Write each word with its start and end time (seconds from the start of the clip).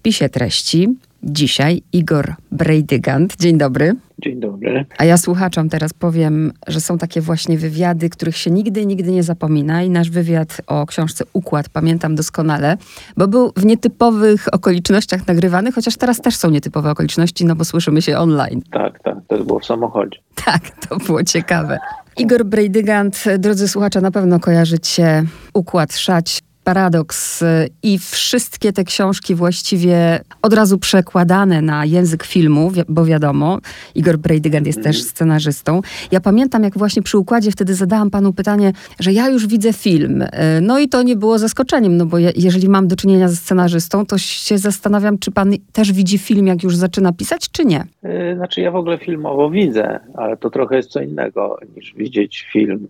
spisie 0.00 0.28
treści. 0.28 0.88
Dzisiaj 1.22 1.82
Igor 1.92 2.34
Brejdygant. 2.52 3.36
Dzień 3.36 3.58
dobry. 3.58 3.94
Dzień 4.18 4.40
dobry. 4.40 4.84
A 4.98 5.04
ja 5.04 5.16
słuchaczom 5.16 5.68
teraz 5.68 5.92
powiem, 5.92 6.52
że 6.66 6.80
są 6.80 6.98
takie 6.98 7.20
właśnie 7.20 7.58
wywiady, 7.58 8.10
których 8.10 8.36
się 8.36 8.50
nigdy, 8.50 8.86
nigdy 8.86 9.12
nie 9.12 9.22
zapomina. 9.22 9.82
I 9.82 9.90
nasz 9.90 10.10
wywiad 10.10 10.60
o 10.66 10.86
książce 10.86 11.24
Układ 11.32 11.68
pamiętam 11.68 12.14
doskonale, 12.14 12.76
bo 13.16 13.28
był 13.28 13.52
w 13.56 13.64
nietypowych 13.64 14.54
okolicznościach 14.54 15.26
nagrywany, 15.26 15.72
chociaż 15.72 15.96
teraz 15.96 16.20
też 16.20 16.36
są 16.36 16.50
nietypowe 16.50 16.90
okoliczności, 16.90 17.44
no 17.44 17.56
bo 17.56 17.64
słyszymy 17.64 18.02
się 18.02 18.18
online. 18.18 18.62
Tak, 18.72 19.02
tak, 19.02 19.16
to 19.28 19.44
było 19.44 19.58
w 19.60 19.66
samochodzie. 19.66 20.18
Tak, 20.44 20.86
to 20.88 20.96
było 20.96 21.24
ciekawe. 21.24 21.78
Igor 22.18 22.44
Brejdygant, 22.44 23.24
drodzy 23.38 23.68
słuchacze, 23.68 24.00
na 24.00 24.10
pewno 24.10 24.40
kojarzycie 24.40 25.24
Układ 25.54 25.96
Szać, 25.96 26.42
paradoks 26.64 27.44
i 27.82 27.98
wszystkie 27.98 28.72
te 28.72 28.84
książki 28.84 29.34
właściwie 29.34 30.20
od 30.42 30.54
razu 30.54 30.78
przekładane 30.78 31.62
na 31.62 31.84
język 31.84 32.24
filmu, 32.24 32.72
bo 32.88 33.04
wiadomo, 33.04 33.58
Igor 33.94 34.18
Brejdygant 34.18 34.66
jest 34.66 34.82
też 34.82 35.02
scenarzystą. 35.02 35.80
Ja 36.12 36.20
pamiętam, 36.20 36.62
jak 36.64 36.78
właśnie 36.78 37.02
przy 37.02 37.18
układzie 37.18 37.50
wtedy 37.50 37.74
zadałam 37.74 38.10
panu 38.10 38.32
pytanie, 38.32 38.72
że 39.00 39.12
ja 39.12 39.28
już 39.28 39.46
widzę 39.46 39.72
film. 39.72 40.24
No 40.62 40.78
i 40.78 40.88
to 40.88 41.02
nie 41.02 41.16
było 41.16 41.38
zaskoczeniem, 41.38 41.96
no 41.96 42.06
bo 42.06 42.18
je, 42.18 42.32
jeżeli 42.36 42.68
mam 42.68 42.88
do 42.88 42.96
czynienia 42.96 43.28
ze 43.28 43.36
scenarzystą, 43.36 44.06
to 44.06 44.18
się 44.18 44.58
zastanawiam, 44.58 45.18
czy 45.18 45.30
pan 45.30 45.52
też 45.72 45.92
widzi 45.92 46.18
film, 46.18 46.46
jak 46.46 46.62
już 46.62 46.76
zaczyna 46.76 47.12
pisać, 47.12 47.50
czy 47.50 47.64
nie? 47.64 47.84
Y, 48.04 48.36
znaczy 48.36 48.60
ja 48.60 48.70
w 48.70 48.76
ogóle 48.76 48.98
filmowo 48.98 49.50
widzę, 49.50 50.00
ale 50.14 50.36
to 50.36 50.50
trochę 50.50 50.76
jest 50.76 50.90
co 50.90 51.00
innego 51.00 51.58
niż 51.76 51.94
widzieć 51.94 52.48
film. 52.52 52.88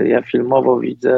Y, 0.00 0.08
ja 0.08 0.22
filmowo 0.22 0.80
widzę 0.80 1.16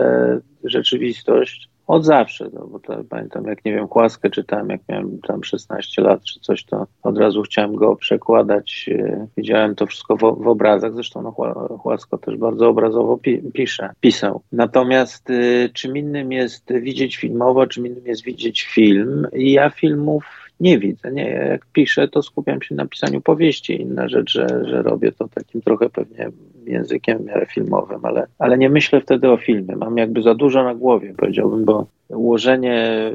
rzeczywistość, 0.65 1.69
od 1.89 2.05
zawsze, 2.05 2.51
no, 2.53 2.66
bo 2.66 2.79
to, 2.79 3.05
pamiętam, 3.09 3.45
jak 3.45 3.65
nie 3.65 3.73
wiem, 3.73 3.89
Chłaskę 3.89 4.30
czytałem, 4.30 4.69
jak 4.69 4.80
miałem 4.89 5.19
tam 5.21 5.45
16 5.45 6.03
lat 6.03 6.23
czy 6.23 6.41
coś, 6.41 6.65
to 6.65 6.87
od 7.03 7.19
razu 7.19 7.43
chciałem 7.43 7.75
go 7.75 7.97
przekładać. 7.97 8.91
E, 8.93 9.27
widziałem 9.37 9.74
to 9.74 9.87
wszystko 9.87 10.16
w, 10.16 10.21
w 10.21 10.49
obrazach, 10.49 10.95
zresztą 10.95 11.23
no, 11.23 11.32
Chłasko 11.79 12.19
też 12.19 12.37
bardzo 12.37 12.69
obrazowo 12.69 13.19
pi, 13.19 13.43
pisze, 13.55 13.91
pisał. 14.01 14.43
Natomiast 14.52 15.30
y, 15.30 15.71
czym 15.74 15.97
innym 15.97 16.32
jest 16.32 16.73
widzieć 16.73 17.16
filmowo, 17.16 17.66
czym 17.66 17.87
innym 17.87 18.07
jest 18.07 18.25
widzieć 18.25 18.63
film. 18.63 19.27
I 19.32 19.52
ja 19.52 19.71
filmów 19.71 20.48
nie 20.60 20.78
widzę. 20.78 21.12
Nie, 21.12 21.30
jak 21.30 21.66
piszę, 21.73 22.09
to 22.09 22.23
skupiam 22.23 22.62
się 22.62 22.74
na 22.74 22.87
pisaniu 22.87 23.20
powieści. 23.20 23.80
Inna 23.80 24.09
rzecz, 24.09 24.32
że, 24.32 24.64
że 24.64 24.82
robię 24.82 25.12
to 25.12 25.28
takim 25.28 25.62
trochę 25.62 25.90
pewnie 25.90 26.30
językiem 26.66 27.18
w 27.18 27.24
miarę 27.24 27.46
filmowym, 27.46 28.01
ale, 28.02 28.26
ale 28.38 28.59
nie 28.59 28.70
myślę 28.70 29.01
wtedy 29.01 29.30
o 29.30 29.36
filmie. 29.36 29.76
Mam 29.76 29.96
jakby 29.96 30.23
za 30.23 30.34
dużo 30.34 30.64
na 30.64 30.74
głowie, 30.74 31.14
powiedziałbym, 31.16 31.64
bo 31.64 31.86
ułożenie 32.09 33.10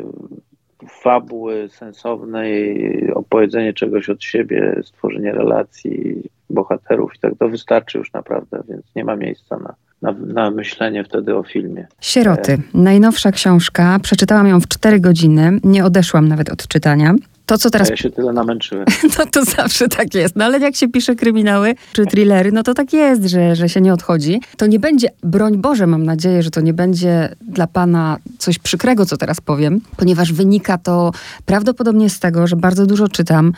fabuły 0.90 1.70
sensownej, 1.70 3.12
opowiedzenie 3.14 3.74
czegoś 3.74 4.10
od 4.10 4.24
siebie, 4.24 4.82
stworzenie 4.84 5.32
relacji, 5.32 6.24
bohaterów 6.50 7.16
i 7.16 7.20
tak, 7.20 7.34
to 7.40 7.50
wystarczy 7.50 7.98
już 7.98 8.14
naprawdę, 8.14 8.64
więc 8.70 8.96
nie 8.96 9.04
ma 9.06 9.16
miejsca 9.16 9.58
na, 9.58 9.76
na, 10.02 10.12
na, 10.12 10.52
myślenie 10.52 11.04
wtedy 11.04 11.36
o 11.36 11.44
filmie. 11.44 11.88
Sieroty. 12.02 12.58
Najnowsza 12.74 13.32
książka. 13.32 14.00
Przeczytałam 14.04 14.48
ją 14.48 14.60
w 14.60 14.68
cztery 14.68 15.00
godziny. 15.00 15.60
Nie 15.64 15.86
odeszłam 15.86 16.28
nawet 16.28 16.50
od 16.50 16.68
czytania. 16.68 17.16
To, 17.46 17.58
co 17.58 17.70
teraz... 17.70 17.90
Ja 17.90 17.98
się 17.98 18.10
tyle 18.10 18.34
namęczyłem. 18.34 18.86
No 19.20 19.26
to 19.32 19.46
zawsze 19.46 19.88
tak 19.88 20.14
jest. 20.14 20.36
No 20.36 20.46
ale 20.46 20.60
jak 20.60 20.76
się 20.76 20.88
pisze 20.88 21.16
kryminały 21.16 21.76
czy 21.94 22.06
thrillery, 22.06 22.52
no 22.52 22.64
to 22.64 22.74
tak 22.74 22.94
jest, 22.94 23.24
że, 23.24 23.56
że 23.56 23.70
się 23.70 23.82
nie 23.82 23.94
odchodzi. 23.94 24.42
To 24.58 24.66
nie 24.66 24.80
będzie, 24.80 25.08
broń 25.24 25.58
Boże, 25.58 25.88
mam 25.88 26.04
nadzieję, 26.04 26.44
że 26.44 26.52
to 26.52 26.62
nie 26.62 26.74
będzie 26.74 27.36
dla 27.42 27.68
pana 27.68 28.18
coś 28.38 28.60
przykrego, 28.60 29.06
co 29.06 29.18
teraz 29.18 29.42
powiem, 29.42 29.82
ponieważ 29.98 30.34
wynika 30.34 30.78
to 30.78 31.12
prawdopodobnie 31.46 32.10
z 32.10 32.20
tego, 32.20 32.48
że 32.48 32.56
bardzo 32.56 32.86
dużo 32.86 33.08
czytam, 33.08 33.54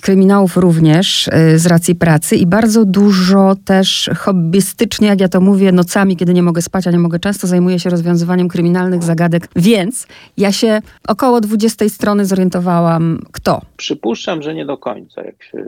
kryminałów 0.00 0.56
również 0.56 1.28
y, 1.28 1.58
z 1.58 1.66
racji 1.66 1.94
pracy 1.94 2.36
i 2.36 2.46
bardzo 2.46 2.84
dużo 2.84 3.56
też 3.64 4.10
hobbystycznie, 4.16 5.08
jak 5.08 5.20
ja 5.20 5.28
to 5.28 5.40
mówię, 5.40 5.72
nocami, 5.72 6.16
kiedy 6.16 6.34
nie 6.34 6.42
mogę 6.42 6.62
spać, 6.62 6.86
a 6.86 6.90
nie 6.90 6.98
mogę 6.98 7.18
często, 7.18 7.46
zajmuję 7.46 7.80
się 7.80 7.90
rozwiązywaniem 7.90 8.48
kryminalnych 8.48 9.02
zagadek, 9.02 9.48
więc 9.56 10.06
ja 10.36 10.52
się 10.52 10.80
około 11.08 11.40
20 11.40 11.88
strony 11.88 12.26
zorientowałam, 12.26 13.25
kto? 13.32 13.60
Przypuszczam, 13.76 14.42
że 14.42 14.54
nie 14.54 14.66
do 14.66 14.78
końca, 14.78 15.22
jak 15.22 15.42
się 15.42 15.64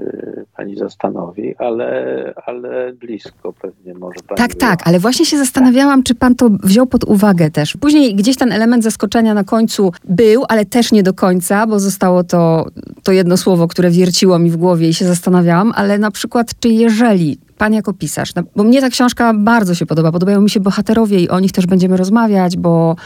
pani 0.57 0.77
zastanowi, 0.77 1.57
ale, 1.57 2.35
ale 2.47 2.93
blisko 2.93 3.53
pewnie 3.53 3.95
może 3.95 4.21
pani. 4.29 4.39
Tak, 4.39 4.55
tak, 4.55 4.81
ale 4.85 4.99
właśnie 4.99 5.27
się 5.27 5.39
zastanawiałam, 5.39 6.03
czy 6.03 6.15
pan 6.15 6.35
to 6.35 6.51
wziął 6.63 6.87
pod 6.87 7.05
uwagę 7.05 7.51
też. 7.51 7.77
Później 7.77 8.15
gdzieś 8.15 8.37
ten 8.37 8.53
element 8.53 8.85
zaskoczenia 8.85 9.35
na 9.35 9.45
końcu 9.45 9.93
był, 10.05 10.45
ale 10.49 10.65
też 10.65 10.93
nie 10.93 11.03
do 11.03 11.15
końca, 11.15 11.67
bo 11.67 11.81
zostało 11.81 12.25
to, 12.25 12.67
to 13.03 13.13
jedno 13.13 13.37
słowo, 13.37 13.69
które 13.69 13.91
wierciło 13.91 14.39
mi 14.39 14.51
w 14.51 14.57
głowie 14.57 14.89
i 14.89 14.95
się 14.95 15.05
zastanawiałam, 15.05 15.73
ale 15.75 15.99
na 15.99 16.11
przykład, 16.11 16.55
czy 16.61 16.69
jeżeli 16.69 17.39
pan 17.59 17.73
jako 17.73 17.93
pisarz, 17.93 18.35
no, 18.35 18.43
bo 18.57 18.65
mnie 18.65 18.81
ta 18.81 18.91
książka 18.91 19.35
bardzo 19.35 19.75
się 19.75 19.87
podoba, 19.87 20.13
podobają 20.13 20.41
mi 20.41 20.51
się 20.51 20.61
bohaterowie 20.61 21.21
i 21.21 21.29
o 21.29 21.41
nich 21.41 21.53
też 21.53 21.67
będziemy 21.67 21.97
rozmawiać, 21.97 22.57
bo 22.57 22.97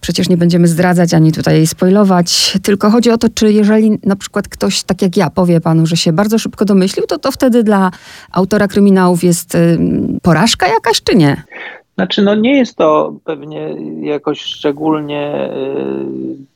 przecież 0.00 0.28
nie 0.28 0.36
będziemy 0.36 0.68
zdradzać 0.68 1.14
ani 1.14 1.32
tutaj 1.32 1.66
spoilować, 1.66 2.58
tylko 2.62 2.90
chodzi 2.90 3.10
o 3.10 3.18
to, 3.18 3.28
czy 3.34 3.52
jeżeli 3.52 3.98
na 4.04 4.16
przykład 4.16 4.48
ktoś, 4.48 4.82
tak 4.82 5.02
jak 5.02 5.16
ja, 5.16 5.30
powie 5.30 5.60
panu, 5.60 5.86
że 5.86 5.96
się 5.96 6.12
bardzo 6.12 6.38
szybko 6.38 6.64
domyślił, 6.64 7.06
to 7.06 7.18
to 7.18 7.32
wtedy 7.32 7.62
dla 7.62 7.90
autora 8.32 8.68
kryminałów 8.68 9.24
jest 9.24 9.54
y, 9.54 9.78
porażka 10.22 10.68
jakaś, 10.68 11.02
czy 11.02 11.16
nie? 11.16 11.42
Znaczy, 11.94 12.22
no 12.22 12.34
nie 12.34 12.58
jest 12.58 12.76
to 12.76 13.16
pewnie 13.24 13.76
jakoś 14.00 14.40
szczególnie 14.40 15.50
y, 15.52 16.49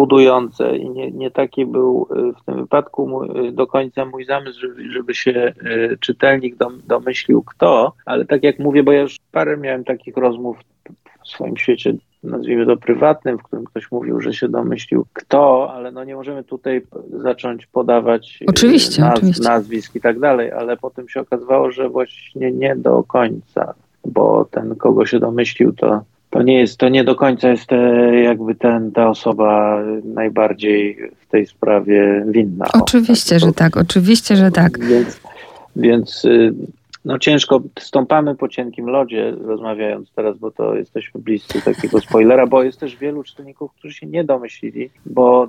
budujące 0.00 0.76
i 0.76 0.90
nie, 0.90 1.10
nie 1.10 1.30
taki 1.30 1.66
był 1.66 2.08
y, 2.10 2.32
w 2.42 2.44
tym 2.44 2.56
wypadku 2.56 3.08
mój, 3.08 3.48
y, 3.48 3.52
do 3.52 3.66
końca 3.66 4.04
mój 4.04 4.24
zamysł, 4.24 4.60
żeby, 4.60 4.92
żeby 4.92 5.14
się 5.14 5.52
y, 5.66 5.98
czytelnik 6.00 6.56
domyślił 6.86 7.42
kto, 7.42 7.92
ale 8.04 8.24
tak 8.24 8.42
jak 8.42 8.58
mówię, 8.58 8.82
bo 8.82 8.92
ja 8.92 9.00
już 9.00 9.16
parę 9.32 9.56
miałem 9.56 9.84
takich 9.84 10.16
rozmów 10.16 10.56
w 11.24 11.28
swoim 11.28 11.56
świecie 11.56 11.94
nazwijmy 12.24 12.66
to 12.66 12.76
prywatnym, 12.76 13.38
w 13.38 13.42
którym 13.42 13.64
ktoś 13.64 13.90
mówił, 13.90 14.20
że 14.20 14.32
się 14.32 14.48
domyślił 14.48 15.06
kto, 15.12 15.72
ale 15.72 15.92
no 15.92 16.04
nie 16.04 16.14
możemy 16.14 16.44
tutaj 16.44 16.82
zacząć 17.22 17.66
podawać 17.66 18.40
oczywiście, 18.46 19.02
naz 19.02 19.18
oczywiście. 19.18 19.44
nazwisk 19.44 19.94
i 19.94 20.00
tak 20.00 20.18
dalej, 20.18 20.52
ale 20.52 20.76
potem 20.76 21.08
się 21.08 21.20
okazywało, 21.20 21.70
że 21.70 21.88
właśnie 21.88 22.52
nie 22.52 22.76
do 22.76 23.02
końca, 23.02 23.74
bo 24.04 24.44
ten, 24.50 24.76
kogo 24.76 25.06
się 25.06 25.18
domyślił, 25.18 25.72
to 25.72 26.02
to 26.30 26.42
nie 26.42 26.58
jest, 26.58 26.78
to 26.78 26.88
nie 26.88 27.04
do 27.04 27.14
końca 27.14 27.48
jest 27.48 27.72
e, 27.72 28.20
jakby 28.20 28.54
ten, 28.54 28.92
ta 28.92 29.08
osoba 29.08 29.82
najbardziej 30.04 31.10
w 31.20 31.26
tej 31.26 31.46
sprawie 31.46 32.24
winna. 32.28 32.66
Oczywiście, 32.82 33.30
tak, 33.30 33.40
że 33.40 33.52
tak, 33.52 33.76
oczywiście, 33.76 34.36
że 34.36 34.50
tak. 34.50 34.84
Więc, 34.84 35.20
więc 35.76 36.24
y, 36.24 36.54
no 37.04 37.18
ciężko, 37.18 37.60
stąpamy 37.78 38.34
po 38.34 38.48
cienkim 38.48 38.86
lodzie 38.86 39.34
rozmawiając 39.44 40.10
teraz, 40.12 40.38
bo 40.38 40.50
to 40.50 40.74
jesteśmy 40.74 41.20
bliscy 41.20 41.62
takiego 41.62 42.00
spoilera, 42.00 42.46
bo 42.46 42.62
jest 42.62 42.80
też 42.80 42.96
wielu 42.96 43.22
czytelników, 43.22 43.72
którzy 43.72 43.94
się 43.94 44.06
nie 44.06 44.24
domyślili, 44.24 44.90
bo 45.06 45.48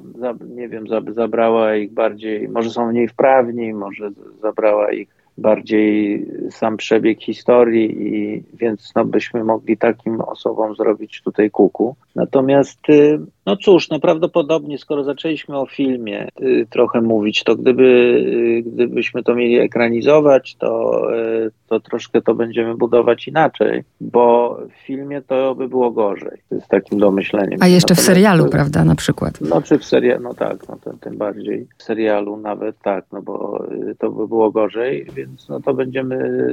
nie 0.56 0.70
wiem, 0.70 0.86
zabrała 1.16 1.76
ich 1.76 1.92
bardziej, 1.92 2.50
może 2.50 2.70
są 2.70 2.92
mniej 2.92 3.08
wprawni, 3.08 3.74
może 3.74 4.12
zabrała 4.42 4.92
ich 4.92 5.21
bardziej 5.38 6.26
sam 6.50 6.78
przebieg 6.78 7.22
historii 7.22 8.08
i 8.08 8.44
więc 8.54 8.92
no, 8.96 9.06
byśmy 9.06 9.44
mogli 9.44 9.78
takim 9.78 10.22
osobom 10.22 10.76
zrobić 10.76 11.22
tutaj 11.22 11.52
kuku. 11.52 11.96
Natomiast 12.16 12.90
y, 12.90 13.20
no 13.46 13.56
cóż, 13.56 13.90
no 13.90 14.00
prawdopodobnie 14.00 14.78
skoro 14.78 15.04
zaczęliśmy 15.04 15.58
o 15.58 15.66
filmie 15.66 16.28
y, 16.42 16.68
trochę 16.70 17.02
mówić, 17.02 17.44
to 17.44 17.56
gdyby, 17.56 17.84
y, 17.84 18.64
gdybyśmy 18.66 19.24
to 19.24 19.36
mieli 19.36 19.60
ekranizować, 19.60 20.56
to, 20.56 21.02
y, 21.16 21.52
to 21.68 21.80
troszkę 21.80 22.22
to 22.22 22.36
będziemy 22.36 22.76
budować 22.76 23.28
inaczej, 23.28 23.84
bo 24.02 24.58
w 24.70 24.86
filmie 24.86 25.22
to 25.22 25.56
by 25.56 25.70
było 25.70 25.92
gorzej, 25.92 26.38
z 26.52 26.68
takim 26.68 27.00
domyśleniem. 27.00 27.60
A 27.62 27.68
jeszcze 27.68 27.96
w 27.96 28.00
serialu, 28.00 28.44
to, 28.44 28.50
prawda, 28.50 28.86
na 28.86 28.96
przykład? 28.96 29.42
No 29.42 29.62
czy 29.62 29.78
w 29.78 29.86
serialu, 29.86 30.24
no 30.24 30.34
tak, 30.34 30.70
no 30.70 30.78
tym, 30.84 31.00
tym 31.00 31.18
bardziej 31.18 31.68
w 31.78 31.84
serialu 31.84 32.38
nawet 32.38 32.80
tak, 32.80 33.06
no 33.12 33.22
bo 33.22 33.66
y, 33.72 33.96
to 34.00 34.12
by 34.12 34.28
było 34.28 34.52
gorzej, 34.52 35.06
więc 35.16 35.50
no 35.50 35.60
to 35.60 35.74
będziemy 35.74 36.48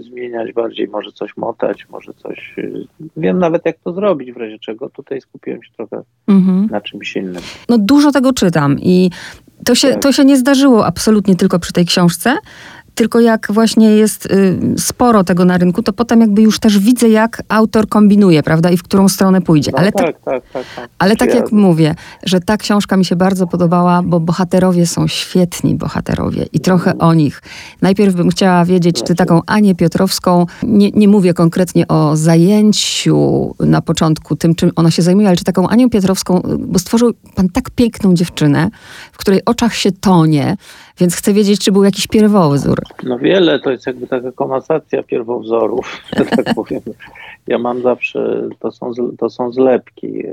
zmieniać 0.00 0.52
bardziej, 0.52 0.88
może 0.88 1.12
coś 1.12 1.36
motać, 1.36 1.88
może 1.88 2.14
coś, 2.14 2.54
y, 2.58 2.86
wiem 3.16 3.38
nawet 3.38 3.66
jak 3.66 3.76
to 3.84 3.92
zrobić 3.92 4.32
w 4.32 4.36
razie 4.36 4.58
czego, 4.58 4.90
tutaj 4.90 5.20
skupiłem 5.20 5.62
się 5.62 5.70
trochę 5.76 6.02
mhm. 6.28 6.68
na 6.70 6.80
czymś 6.80 7.16
innym. 7.16 7.42
No 7.68 7.78
dużo 7.78 8.12
tego 8.12 8.32
czytam 8.32 8.80
i 8.80 9.10
to 9.64 9.74
się, 9.74 9.88
tak. 9.88 10.02
to 10.02 10.12
się 10.12 10.24
nie 10.24 10.36
zdarzyło 10.36 10.86
absolutnie 10.86 11.36
tylko 11.36 11.58
przy 11.58 11.72
tej 11.72 11.86
książce, 11.86 12.36
tylko 12.98 13.20
jak 13.20 13.46
właśnie 13.50 13.90
jest 13.90 14.26
y, 14.26 14.58
sporo 14.78 15.24
tego 15.24 15.44
na 15.44 15.58
rynku, 15.58 15.82
to 15.82 15.92
potem 15.92 16.20
jakby 16.20 16.42
już 16.42 16.58
też 16.58 16.78
widzę, 16.78 17.08
jak 17.08 17.42
autor 17.48 17.88
kombinuje, 17.88 18.42
prawda, 18.42 18.70
i 18.70 18.76
w 18.76 18.82
którą 18.82 19.08
stronę 19.08 19.40
pójdzie. 19.40 19.70
No 19.72 19.78
ale 19.78 19.92
tak, 19.92 20.06
tak, 20.06 20.22
tak, 20.24 20.42
tak, 20.52 20.64
tak. 20.76 20.90
Ale 20.98 21.16
tak 21.16 21.28
Ja- 21.28 21.36
jak 21.36 21.52
mówię, 21.52 21.94
że 22.24 22.40
ta 22.40 22.56
książka 22.56 22.96
mi 22.96 23.04
się 23.04 23.16
bardzo 23.16 23.46
podobała, 23.46 24.02
bo 24.02 24.20
bohaterowie 24.20 24.86
są 24.86 25.08
świetni 25.08 25.74
bohaterowie 25.74 26.46
i 26.52 26.60
trochę 26.60 26.98
o 26.98 27.14
nich. 27.14 27.42
Najpierw 27.82 28.14
bym 28.14 28.28
chciała 28.30 28.64
wiedzieć, 28.64 29.02
czy 29.02 29.14
taką 29.14 29.40
Anię 29.46 29.74
Piotrowską, 29.74 30.46
nie, 30.62 30.90
nie 30.90 31.08
mówię 31.08 31.34
konkretnie 31.34 31.88
o 31.88 32.16
zajęciu 32.16 33.54
na 33.60 33.82
początku, 33.82 34.36
tym 34.36 34.54
czym 34.54 34.70
ona 34.76 34.90
się 34.90 35.02
zajmuje, 35.02 35.28
ale 35.28 35.36
czy 35.36 35.44
taką 35.44 35.68
Anią 35.68 35.90
Piotrowską, 35.90 36.42
bo 36.58 36.78
stworzył 36.78 37.12
pan 37.34 37.48
tak 37.48 37.70
piękną 37.70 38.14
dziewczynę, 38.14 38.68
w 39.12 39.18
której 39.18 39.44
oczach 39.44 39.74
się 39.74 39.92
tonie, 39.92 40.56
więc 41.00 41.16
chcę 41.16 41.32
wiedzieć, 41.32 41.64
czy 41.64 41.72
był 41.72 41.84
jakiś 41.84 42.06
pierwowzór. 42.06 42.78
No 43.02 43.18
wiele, 43.18 43.60
to 43.60 43.70
jest 43.70 43.86
jakby 43.86 44.06
taka 44.06 44.32
komasacja 44.32 45.02
pierwowzorów, 45.02 46.00
że 46.18 46.24
tak 46.24 46.54
powiem. 46.54 46.80
Ja 47.46 47.58
mam 47.58 47.82
zawsze, 47.82 48.48
to 48.60 48.72
są, 48.72 48.92
to 49.18 49.30
są 49.30 49.52
zlepki 49.52 50.26
e, 50.26 50.32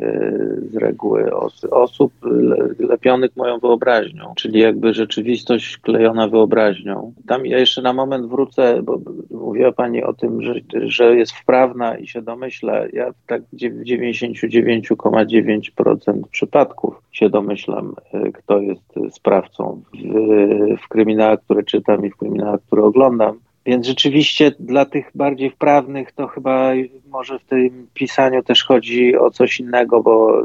z 0.72 0.76
reguły 0.76 1.36
os, 1.36 1.66
osób 1.66 2.14
le, 2.24 2.70
lepionych 2.80 3.36
moją 3.36 3.60
wyobraźnią, 3.60 4.34
czyli 4.36 4.60
jakby 4.60 4.94
rzeczywistość 4.94 5.78
klejona 5.78 6.28
wyobraźnią. 6.28 7.14
Tam 7.28 7.46
ja 7.46 7.60
jeszcze 7.60 7.82
na 7.82 7.94
moment 7.94 8.26
wrócę, 8.26 8.82
bo 8.84 9.00
mówiła 9.32 9.72
Pani 9.72 10.04
o 10.04 10.14
tym, 10.14 10.42
że, 10.42 10.54
że 10.74 11.16
jest 11.16 11.32
wprawna 11.32 11.98
i 11.98 12.08
się 12.08 12.22
domyśla. 12.22 12.74
Ja 12.94 13.14
tak 13.28 13.42
w 13.54 13.56
99,9% 13.56 16.22
przypadków 16.32 17.02
się 17.12 17.30
domyślam, 17.30 17.96
e, 18.14 18.32
kto 18.32 18.60
jest 18.60 18.94
sprawcą 19.12 19.82
w, 19.94 19.98
w 20.84 20.88
kryminałach, 20.88 21.40
które 21.42 21.64
czytam 21.64 22.06
i 22.06 22.10
w 22.10 22.18
kryminałach, 22.18 22.60
które 22.68 22.84
oglądam. 22.84 23.40
Więc 23.66 23.88
rzeczywiście 23.88 24.52
dla 24.60 24.86
tych 24.86 25.12
bardziej 25.16 25.50
wprawnych 25.50 26.12
to 26.12 26.28
chyba 26.28 26.72
może 27.10 27.40
w 27.40 27.44
tym 27.46 27.88
pisaniu 27.94 28.44
też 28.44 28.64
chodzi 28.64 29.18
o 29.18 29.32
coś 29.32 29.60
innego, 29.60 30.04
bo 30.04 30.44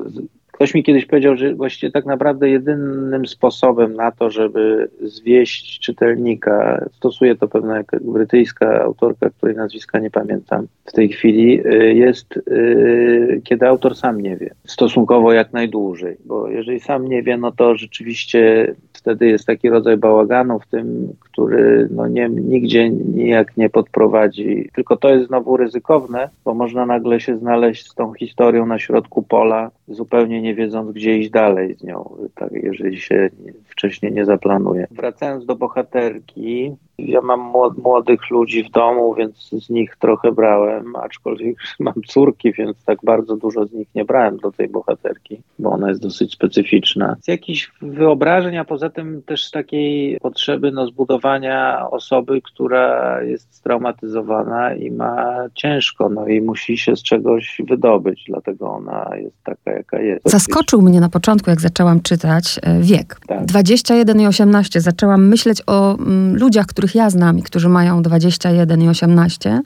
ktoś 0.60 0.74
mi 0.74 0.82
kiedyś 0.82 1.06
powiedział, 1.06 1.36
że 1.36 1.54
właściwie 1.54 1.92
tak 1.92 2.06
naprawdę 2.06 2.50
jedynym 2.50 3.26
sposobem 3.26 3.94
na 3.94 4.10
to, 4.12 4.30
żeby 4.30 4.88
zwieść 5.02 5.78
czytelnika, 5.78 6.84
stosuje 6.92 7.36
to 7.36 7.48
pewna 7.48 7.82
brytyjska 8.00 8.82
autorka, 8.82 9.30
której 9.30 9.56
nazwiska 9.56 9.98
nie 9.98 10.10
pamiętam 10.10 10.66
w 10.84 10.92
tej 10.92 11.08
chwili, 11.08 11.66
y, 11.66 11.94
jest 11.94 12.36
y, 12.36 13.40
kiedy 13.44 13.68
autor 13.68 13.96
sam 13.96 14.20
nie 14.20 14.36
wie. 14.36 14.50
Stosunkowo 14.66 15.32
jak 15.32 15.52
najdłużej, 15.52 16.16
bo 16.24 16.48
jeżeli 16.48 16.80
sam 16.80 17.08
nie 17.08 17.22
wie, 17.22 17.36
no 17.36 17.52
to 17.52 17.76
rzeczywiście 17.76 18.74
wtedy 19.00 19.26
jest 19.26 19.46
taki 19.46 19.70
rodzaj 19.70 19.96
bałaganu 19.96 20.58
w 20.58 20.66
tym, 20.66 21.12
który 21.20 21.88
no 21.90 22.08
nie, 22.08 22.28
nigdzie 22.28 22.90
nijak 22.90 23.56
nie 23.56 23.70
podprowadzi. 23.70 24.70
Tylko 24.74 24.96
to 24.96 25.08
jest 25.08 25.26
znowu 25.26 25.56
ryzykowne, 25.56 26.28
bo 26.44 26.54
można 26.54 26.86
nagle 26.86 27.20
się 27.20 27.38
znaleźć 27.38 27.90
z 27.90 27.94
tą 27.94 28.12
historią 28.12 28.66
na 28.66 28.78
środku 28.78 29.22
pola, 29.22 29.70
zupełnie 29.88 30.42
nie 30.42 30.49
wiedząc, 30.54 30.92
gdzie 30.92 31.18
iść 31.18 31.30
dalej 31.30 31.74
z 31.74 31.82
nią, 31.82 32.16
tak, 32.34 32.52
jeżeli 32.52 33.00
się 33.00 33.30
nie- 33.44 33.52
wcześniej 33.68 34.12
nie 34.12 34.24
zaplanuje. 34.24 34.86
Wracając 34.90 35.46
do 35.46 35.56
bohaterki, 35.56 36.76
ja 37.06 37.20
mam 37.20 37.40
młod- 37.52 37.82
młodych 37.82 38.30
ludzi 38.30 38.64
w 38.64 38.70
domu, 38.70 39.14
więc 39.14 39.50
z 39.50 39.70
nich 39.70 39.96
trochę 39.96 40.32
brałem, 40.32 40.96
aczkolwiek 40.96 41.56
mam 41.80 41.94
córki, 42.06 42.52
więc 42.52 42.84
tak 42.84 42.98
bardzo 43.02 43.36
dużo 43.36 43.66
z 43.66 43.72
nich 43.72 43.88
nie 43.94 44.04
brałem 44.04 44.36
do 44.36 44.52
tej 44.52 44.68
bohaterki, 44.68 45.40
bo 45.58 45.70
ona 45.70 45.88
jest 45.88 46.02
dosyć 46.02 46.32
specyficzna. 46.32 47.16
Z 47.20 47.28
jakichś 47.28 47.72
wyobrażeń, 47.82 48.56
a 48.56 48.64
poza 48.64 48.90
tym 48.90 49.22
też 49.26 49.44
z 49.44 49.50
takiej 49.50 50.18
potrzeby 50.20 50.72
no, 50.72 50.86
zbudowania 50.86 51.86
osoby, 51.90 52.40
która 52.42 53.22
jest 53.22 53.54
straumatyzowana 53.54 54.74
i 54.74 54.90
ma 54.90 55.44
ciężko, 55.54 56.08
no 56.08 56.26
i 56.26 56.40
musi 56.40 56.78
się 56.78 56.96
z 56.96 57.02
czegoś 57.02 57.60
wydobyć, 57.68 58.24
dlatego 58.28 58.70
ona 58.70 59.10
jest 59.16 59.36
taka, 59.44 59.72
jaka 59.72 60.00
jest. 60.00 60.30
Zaskoczył 60.30 60.82
mnie 60.82 61.00
na 61.00 61.08
początku, 61.08 61.50
jak 61.50 61.60
zaczęłam 61.60 62.00
czytać 62.00 62.60
e, 62.62 62.80
wiek. 62.80 63.20
Tak. 63.26 63.44
21 63.44 64.20
i 64.20 64.26
18. 64.26 64.80
Zaczęłam 64.80 65.28
myśleć 65.28 65.62
o 65.66 65.98
mm, 65.98 66.36
ludziach, 66.36 66.66
których 66.66 66.89
ja 66.94 67.10
znam 67.10 67.38
i 67.38 67.42
którzy 67.42 67.68
mają 67.68 68.02
21 68.02 68.82
i 68.82 68.88
18. 68.88 69.60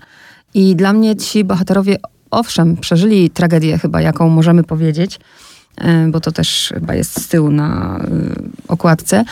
I 0.55 0.77
dla 0.77 0.93
mnie 0.93 1.17
ci 1.17 1.45
bohaterowie, 1.45 1.97
owszem, 2.31 2.77
przeżyli 2.77 3.31
tragedię 3.31 3.79
chyba, 3.79 4.01
jaką 4.01 4.29
możemy 4.29 4.65
powiedzieć, 4.65 5.21
e, 5.79 6.09
bo 6.11 6.21
to 6.21 6.33
też 6.33 6.73
chyba 6.75 6.95
jest 6.95 7.21
z 7.21 7.29
tyłu 7.29 7.51
na 7.51 7.99
y, 7.99 8.73
okładce, 8.73 9.25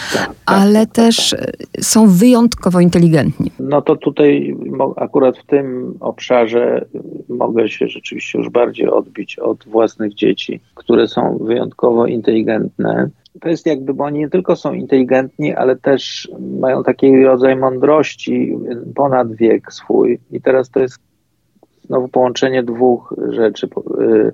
ale 0.46 0.86
też 0.86 1.32
e, 1.32 1.52
są 1.80 2.08
wyjątkowo 2.08 2.80
inteligentni. 2.80 3.50
No 3.60 3.82
to 3.82 3.96
tutaj 3.96 4.56
akurat 4.96 5.38
w 5.38 5.46
tym 5.46 5.94
obszarze 6.00 6.84
y, 6.94 7.34
mogę 7.34 7.68
się 7.68 7.88
rzeczywiście 7.88 8.38
już 8.38 8.48
bardziej 8.48 8.88
odbić 8.88 9.38
od 9.38 9.64
własnych 9.64 10.14
dzieci, 10.14 10.60
które 10.74 11.08
są 11.08 11.38
wyjątkowo 11.38 12.06
inteligentne. 12.06 13.10
To 13.40 13.48
jest 13.48 13.66
jakby, 13.66 13.94
bo 13.94 14.04
oni 14.04 14.18
nie 14.18 14.30
tylko 14.30 14.56
są 14.56 14.72
inteligentni, 14.72 15.54
ale 15.54 15.76
też 15.76 16.28
mają 16.60 16.82
taki 16.82 17.24
rodzaj 17.24 17.56
mądrości 17.56 18.56
ponad 18.94 19.34
wiek 19.34 19.72
swój. 19.72 20.18
I 20.30 20.40
teraz 20.40 20.70
to 20.70 20.80
jest 20.80 20.98
znowu 21.84 22.08
połączenie 22.08 22.62
dwóch 22.62 23.14
rzeczy. 23.28 23.68
Y, 24.00 24.32